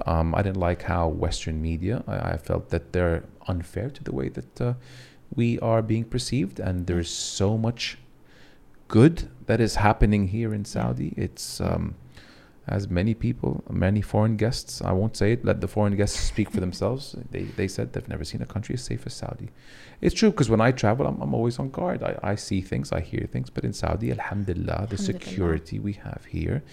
[0.06, 2.04] Um, I didn't like how Western media.
[2.08, 4.74] I, I felt that they're unfair to the way that uh,
[5.36, 7.98] we are being perceived, and there's so much
[8.88, 11.14] good that is happening here in Saudi.
[11.18, 11.96] It's um,
[12.68, 16.50] as many people, many foreign guests, I won't say it, let the foreign guests speak
[16.52, 17.16] for themselves.
[17.32, 19.50] They, they said they've never seen a country as safe as Saudi.
[20.02, 22.04] It's true because when I travel, I'm, I'm always on guard.
[22.04, 23.50] I, I see things, I hear things.
[23.50, 26.64] But in Saudi, alhamdulillah, the security we have here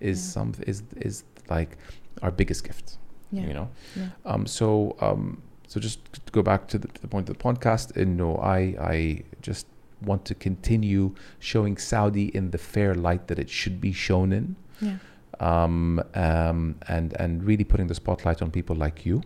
[0.00, 0.32] is Yeah.
[0.32, 1.76] some is is like
[2.22, 2.98] our biggest gift.
[3.30, 3.46] Yeah.
[3.46, 4.08] You know, Yeah.
[4.26, 5.42] um, so um,
[5.72, 8.36] so just to go back to the, to the point of the podcast, and no,
[8.36, 8.58] I
[8.94, 9.66] I just
[10.08, 11.04] want to continue
[11.38, 14.46] showing Saudi in the fair light that it should be shown in
[14.80, 14.96] Yeah.
[15.40, 19.22] um, um, and and really putting the spotlight on people like you,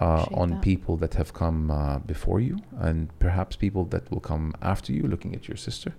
[0.00, 0.62] uh, on that.
[0.62, 2.56] people that have come uh, before you,
[2.86, 5.02] and perhaps people that will come after you.
[5.08, 5.92] Looking at your sister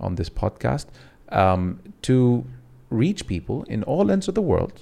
[0.00, 0.86] on this podcast,
[1.42, 2.44] um, to
[2.90, 4.72] reach people in all ends of the world,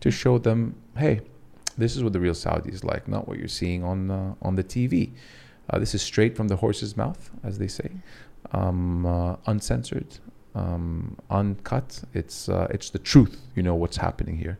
[0.00, 1.20] to show them, hey,
[1.80, 4.56] this is what the real Saudi is like, not what you're seeing on uh, on
[4.56, 5.10] the TV.
[5.68, 7.90] Uh, this is straight from the horse's mouth, as they say,
[8.52, 10.18] um, uh, uncensored,
[10.54, 12.02] um, uncut.
[12.12, 13.40] It's uh, it's the truth.
[13.54, 14.58] You know what's happening here.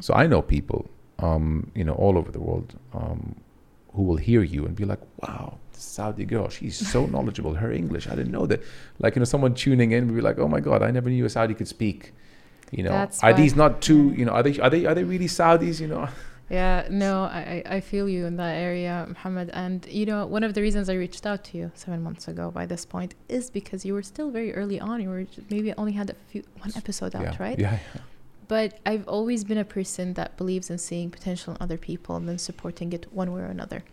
[0.00, 3.36] So I know people, um, you know, all over the world, um,
[3.94, 7.54] who will hear you and be like, "Wow, this Saudi girl, she's so knowledgeable.
[7.54, 8.62] Her English, I didn't know that."
[8.98, 11.24] Like you know, someone tuning in would be like, "Oh my God, I never knew
[11.24, 12.12] a Saudi could speak."
[12.70, 14.12] You know, That's are these not too.
[14.16, 15.80] You know, are they are they are they really Saudis?
[15.80, 16.08] You know,
[16.50, 19.50] Yeah, no, I, I feel you in that area, Muhammad.
[19.52, 22.50] And you know, one of the reasons I reached out to you seven months ago
[22.50, 25.00] by this point is because you were still very early on.
[25.02, 27.58] You were maybe only had a few one episode out, yeah, right?
[27.58, 27.78] Yeah,
[28.48, 32.26] But I've always been a person that believes in seeing potential in other people and
[32.26, 33.84] then supporting it one way or another.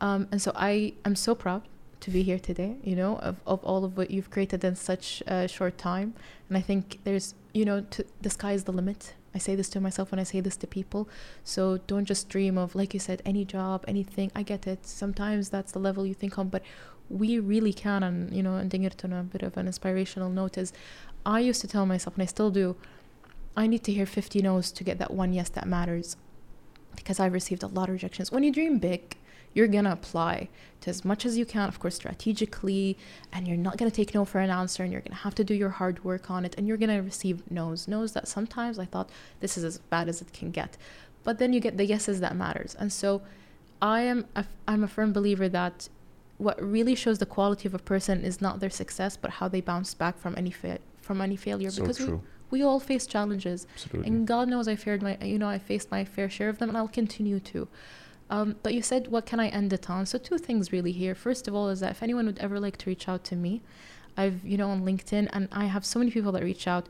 [0.00, 1.62] Um, and so I am so proud
[2.00, 5.22] to be here today, you know, of, of all of what you've created in such
[5.26, 6.14] a short time.
[6.48, 9.14] And I think there's, you know, to, the sky is the limit.
[9.34, 11.08] I say this to myself when I say this to people.
[11.44, 14.32] So don't just dream of, like you said, any job, anything.
[14.34, 14.86] I get it.
[14.86, 16.62] Sometimes that's the level you think on, but
[17.10, 18.02] we really can.
[18.02, 20.72] And, you know, ending it on a bit of an inspirational note is
[21.26, 22.76] I used to tell myself, and I still do,
[23.56, 26.16] I need to hear 50 no's to get that one yes that matters.
[26.96, 28.32] Because I've received a lot of rejections.
[28.32, 29.16] When you dream big,
[29.58, 30.48] you're gonna apply
[30.82, 32.96] to as much as you can, of course, strategically,
[33.32, 35.52] and you're not gonna take no for an answer, and you're gonna have to do
[35.52, 37.88] your hard work on it, and you're gonna receive no's.
[37.88, 40.76] No's that sometimes I thought this is as bad as it can get,
[41.24, 42.76] but then you get the yeses that matters.
[42.78, 43.20] And so,
[43.82, 45.88] I am a, I'm a firm believer that
[46.38, 49.60] what really shows the quality of a person is not their success, but how they
[49.60, 51.70] bounce back from any fa- from any failure.
[51.70, 52.22] so because we, true.
[52.50, 53.66] we all face challenges.
[53.74, 54.08] Absolutely.
[54.08, 56.68] And God knows I fared my, you know, I faced my fair share of them,
[56.68, 57.66] and I'll continue to.
[58.30, 60.06] Um, but you said, what can I end it on?
[60.06, 61.14] So two things really here.
[61.14, 63.62] First of all, is that if anyone would ever like to reach out to me,
[64.16, 66.88] I've you know on LinkedIn, and I have so many people that reach out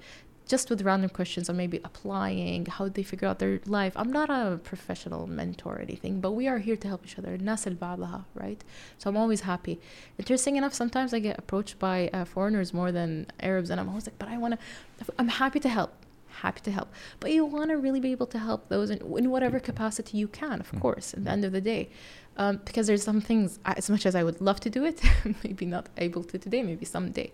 [0.49, 3.93] just with random questions on maybe applying, how they figure out their life.
[3.97, 7.36] I'm not a professional mentor or anything, but we are here to help each other.
[7.36, 8.64] Nas al right?
[8.97, 9.78] So I'm always happy.
[10.18, 14.07] Interesting enough, sometimes I get approached by uh, foreigners more than Arabs, and I'm always
[14.07, 15.93] like, but I want to, I'm happy to help.
[16.43, 16.89] Happy to help.
[17.20, 20.28] But you want to really be able to help those in, in whatever capacity you
[20.41, 20.80] can, of Mm.
[20.84, 21.82] course, at the end of the day.
[22.36, 24.99] Um, because there's some things, as much as I would love to do it,
[25.45, 27.32] maybe not able to today, maybe someday.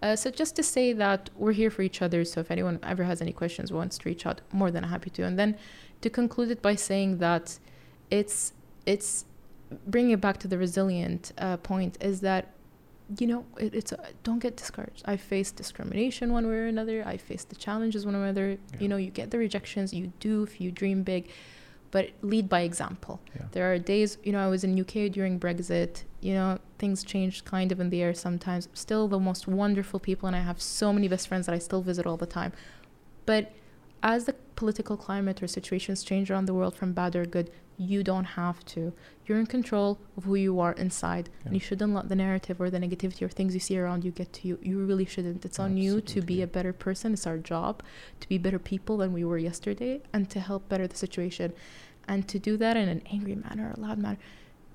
[0.00, 2.24] Uh, so just to say that we're here for each other.
[2.24, 5.24] So if anyone ever has any questions, wants to reach out, more than happy to.
[5.28, 5.56] And then
[6.02, 7.58] to conclude it by saying that
[8.18, 8.52] it's
[8.86, 9.10] it's
[9.86, 12.42] bringing it back to the resilient uh, point is that
[13.16, 15.02] you know it, it's uh, don't get discouraged.
[15.06, 17.02] I faced discrimination one way or another.
[17.06, 18.50] I faced the challenges one way or another.
[18.50, 18.80] Yeah.
[18.80, 19.94] You know, you get the rejections.
[19.94, 21.28] You do if you dream big,
[21.90, 23.20] but lead by example.
[23.34, 23.46] Yeah.
[23.52, 26.04] There are days, you know, I was in UK during Brexit.
[26.20, 28.68] You know, things changed kind of in the air sometimes.
[28.74, 31.82] Still the most wonderful people, and I have so many best friends that I still
[31.82, 32.52] visit all the time.
[33.24, 33.52] But
[34.02, 38.02] as the political climate or situations change around the world from bad or good, you
[38.02, 38.92] don't have to.
[39.26, 42.70] You're in control of who you are inside, and you shouldn't let the narrative or
[42.70, 44.58] the negativity or things you see around you get to you.
[44.62, 45.44] You really shouldn't.
[45.44, 47.12] It's on you to be a better person.
[47.12, 47.82] It's our job
[48.20, 51.52] to be better people than we were yesterday and to help better the situation.
[52.08, 54.18] And to do that in an angry manner or a loud manner,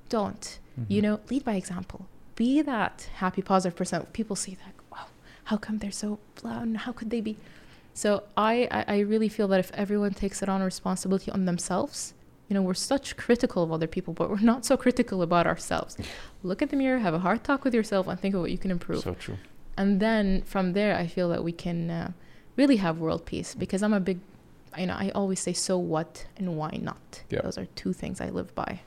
[0.10, 0.60] don't.
[0.88, 1.04] You Mhm.
[1.04, 2.08] know, lead by example.
[2.36, 4.06] Be that happy, positive person.
[4.14, 5.06] People see that, wow,
[5.46, 7.38] how come they're so loud and how could they be?
[7.96, 12.14] So I, I really feel that if everyone takes it on responsibility on themselves,
[12.50, 15.98] you know, we're such critical of other people, but we're not so critical about ourselves.
[16.44, 18.58] Look at the mirror, have a hard talk with yourself, and think of what you
[18.58, 19.02] can improve.
[19.04, 19.38] So true.
[19.78, 22.12] and then from there, I feel that we can uh,
[22.56, 24.20] really have world peace because I'm a big,
[24.78, 27.24] you know, I always say, so what and why not?
[27.30, 27.42] Yeah.
[27.42, 28.82] Those are two things I live by.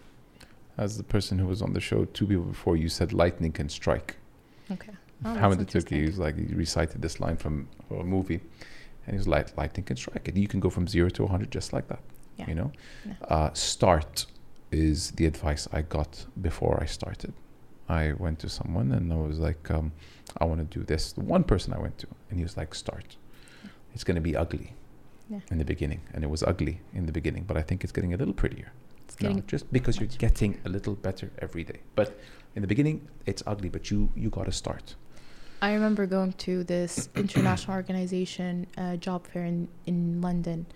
[0.79, 3.69] As the person who was on the show two people before, you said lightning can
[3.69, 4.17] strike.
[4.71, 4.93] Okay.
[5.25, 5.99] Oh, Hamid that's the Turki, interesting.
[6.01, 8.41] he was like he recited this line from a movie,
[9.07, 11.73] and he's like, "Lightning can strike And You can go from zero to 100 just
[11.73, 12.01] like that."
[12.37, 12.49] Yeah.
[12.49, 12.73] You know,
[13.07, 13.13] Yeah.
[13.29, 14.27] uh, start
[14.71, 17.33] is the advice I got before I started.
[17.89, 19.93] I went to someone and I was like, um,
[20.41, 22.75] "I want to do this." The one person I went to, and he was like,
[22.75, 23.17] "Start.
[23.95, 24.75] It's going to be ugly,
[25.31, 25.41] Yeah.
[25.51, 27.45] in the beginning, and it was ugly in the beginning.
[27.47, 28.73] But I think it's getting a little prettier
[29.05, 31.81] It's now, just because you're getting a little better every day.
[31.95, 32.09] But
[32.57, 33.69] in the beginning, it's ugly.
[33.71, 34.97] But you you got to start.
[35.63, 40.67] I remember going to this international organization uh, job fair in, in London,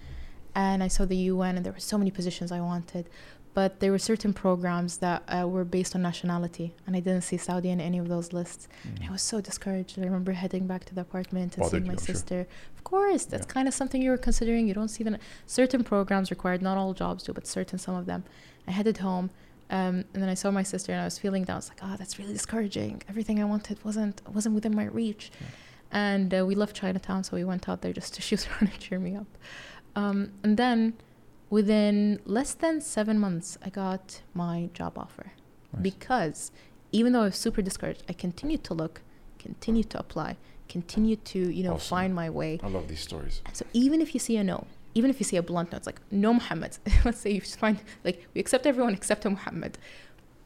[0.55, 3.09] and I saw the UN, and there were so many positions I wanted,
[3.53, 7.37] but there were certain programs that uh, were based on nationality, and I didn't see
[7.37, 8.69] Saudi in any of those lists.
[8.85, 9.99] And I was so discouraged.
[9.99, 12.15] I remember heading back to the apartment and Bothered seeing my sure.
[12.15, 12.47] sister.
[12.77, 13.53] Of course, that's Yeah.
[13.53, 14.69] kind of something you were considering.
[14.69, 16.63] You don't see the certain programs required.
[16.63, 18.23] Not all jobs do, but certain some of them.
[18.69, 19.31] I headed home,
[19.69, 21.55] um, and then I saw my sister, and I was feeling down.
[21.55, 23.03] I was like, "Oh, that's really discouraging.
[23.09, 25.31] Everything I wanted wasn't wasn't within my reach."
[25.93, 28.79] And uh, we left Chinatown, so we went out there just to shoot around and
[28.79, 29.27] cheer me up.
[29.97, 30.95] Um, and then,
[31.49, 35.33] within less than seven months, I got my job offer
[35.73, 35.83] Nice.
[35.83, 36.53] because
[36.93, 39.03] even though I was super discouraged, I continued to look,
[39.39, 40.37] continued to apply,
[40.69, 41.89] continued to you know Awesome.
[41.89, 42.61] find my way.
[42.63, 43.43] I love these stories.
[43.47, 45.77] And so even if you see a no, even if you see a blunt no,
[45.79, 46.79] it's like no Muhammad.
[47.05, 49.79] Let's say you find like we accept everyone except Muhammad,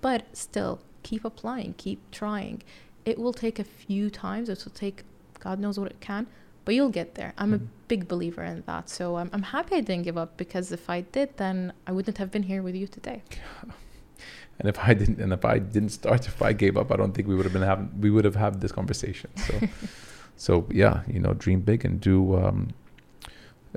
[0.01, 2.63] but still keep applying, keep trying.
[3.05, 4.49] It will take a few times.
[4.49, 5.05] It will take
[5.41, 6.27] God knows what it can,
[6.65, 7.33] but you'll get there.
[7.39, 7.67] I'm a Mhm.
[7.89, 8.89] big believer in that.
[8.89, 12.19] So I'm, I'm happy I didn't give up because if I did, then I wouldn't
[12.19, 13.23] have been here with you today.
[14.61, 17.13] And if I didn't, and if I didn't start, if I gave up, I don't
[17.13, 19.29] think we would have been having, we would have had this conversation.
[19.37, 19.55] So,
[20.37, 22.69] so yeah, you know, dream big and do, um,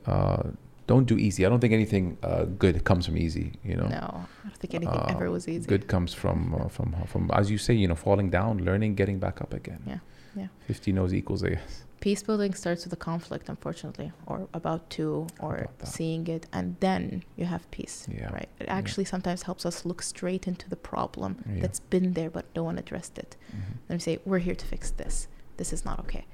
[0.06, 0.44] uh,
[0.86, 1.46] don't do easy.
[1.48, 3.54] I don't think anything uh, good comes from easy.
[3.64, 5.66] You know, No, I don't think anything ever Um, was easy.
[5.68, 9.18] Good comes from uh, from from as you say, you know, falling down, learning, getting
[9.20, 9.82] back up again.
[9.86, 10.00] Yeah,
[10.36, 10.48] yeah.
[10.68, 11.84] Fifty no's equals a yes.
[12.00, 16.76] Peace building starts with a conflict, unfortunately, or about to, or about seeing it, and
[16.80, 18.08] then you have peace.
[18.10, 18.32] Yeah.
[18.32, 18.50] Right.
[18.60, 21.62] It actually sometimes helps us look straight into the problem Yeah.
[21.62, 23.36] that's been there, but no one addressed it.
[23.52, 23.78] Mhm.
[23.88, 25.28] Then we say, "We're here to fix this.
[25.58, 26.26] This is not okay."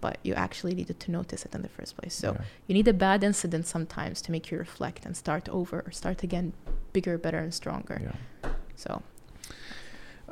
[0.00, 2.14] But you actually needed to notice it in the first place.
[2.14, 2.44] So Yeah.
[2.66, 6.22] you need a bad incident sometimes to make you reflect and start over or start
[6.22, 6.52] again,
[6.92, 7.98] bigger, better, and stronger.
[8.02, 8.50] Yeah.
[8.76, 9.02] So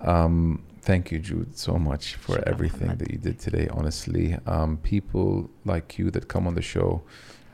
[0.03, 2.99] Um, thank you, Jood, so much for Shukran, everything Muhammad.
[3.01, 3.67] that you did today.
[3.79, 7.03] Honestly, um, people like you that come on the show,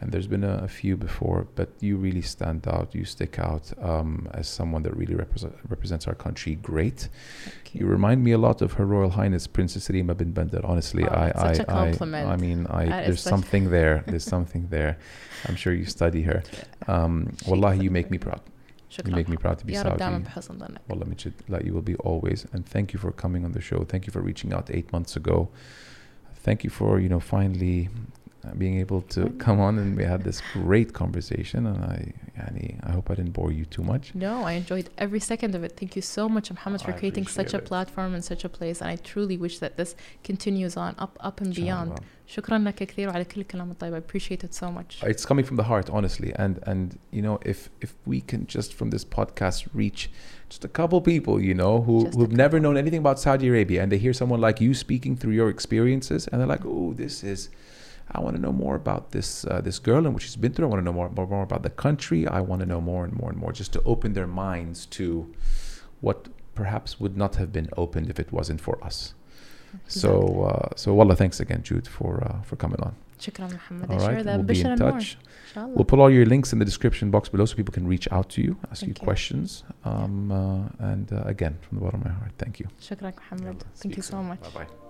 [0.01, 2.87] and there's been a, a few before, but you really stand out.
[2.95, 6.57] You stick out um, as someone that really represent, represents our country.
[6.57, 7.09] Great.
[7.47, 10.61] thank You remind me a lot of Her Royal Highness Princess Rima bin Bandar.
[10.65, 12.29] Honestly, Oh, I, I, I, compliment.
[12.29, 14.03] I mean, I, That there's something there.
[14.07, 14.99] There's something there.
[15.49, 16.43] I'm sure you study her.
[16.87, 18.43] Um, wallahi, you make me amazing.
[18.92, 19.08] proud.
[19.08, 20.26] You شكرا make me proud to be يا رب دائما Saudi.
[20.26, 22.46] بحسن ظنك Wallah, Mijid, like you will be always.
[22.54, 23.84] And thank you for coming on the show.
[23.84, 25.50] Thank you for reaching out eight months ago.
[26.46, 27.90] Thank you for, you know, finally
[28.46, 29.38] uh, being able to Finally.
[29.46, 31.66] come on and we had this great conversation.
[31.66, 34.14] And I, yani, I hope I didn't bore you too much.
[34.14, 35.72] No, I enjoyed every second of it.
[35.80, 37.66] Thank you so much, Mohammed, for I creating such a appreciate it.
[37.68, 38.78] platform and such a place.
[38.82, 41.92] And I truly wish that this continues on up, up and beyond.
[41.92, 42.14] Inshallah.
[42.30, 43.94] شكرا لك كثير وعلى كل الكلام الطيب.
[43.94, 45.02] I appreciate it so much.
[45.04, 46.34] It's coming from the heart, honestly.
[46.36, 50.10] And, and you know, if, if we can just from this podcast reach
[50.50, 52.64] just a couple people, you know, who, Just a who've never couple.
[52.74, 56.28] known anything about Saudi Arabia and they hear someone like you speaking through your experiences
[56.28, 57.50] and they're like, oh, this is,
[58.15, 60.67] I want to know more about this uh, this girl and what she's been through.
[60.67, 62.27] I want to know more, more, more about the country.
[62.27, 65.33] I want to know more and more and more, just to open their minds to
[66.01, 69.15] what perhaps would not have been opened if it wasn't for us.
[69.89, 72.95] So, uh, so Wallah, thanks again, Jood, for uh, for coming on.
[73.39, 73.91] Muhammad.
[73.91, 75.17] All right, we'll be in touch.
[75.55, 78.29] We'll put all your links in the description box below so people can reach out
[78.31, 78.95] to you, ask you, you.
[78.95, 79.65] questions.
[79.85, 82.69] Um, uh, and uh, again, from the bottom of my heart, thank you.
[82.81, 83.65] Shukran, Muhammad.
[83.77, 84.43] Thank you so much.
[84.43, 84.82] Bye bye.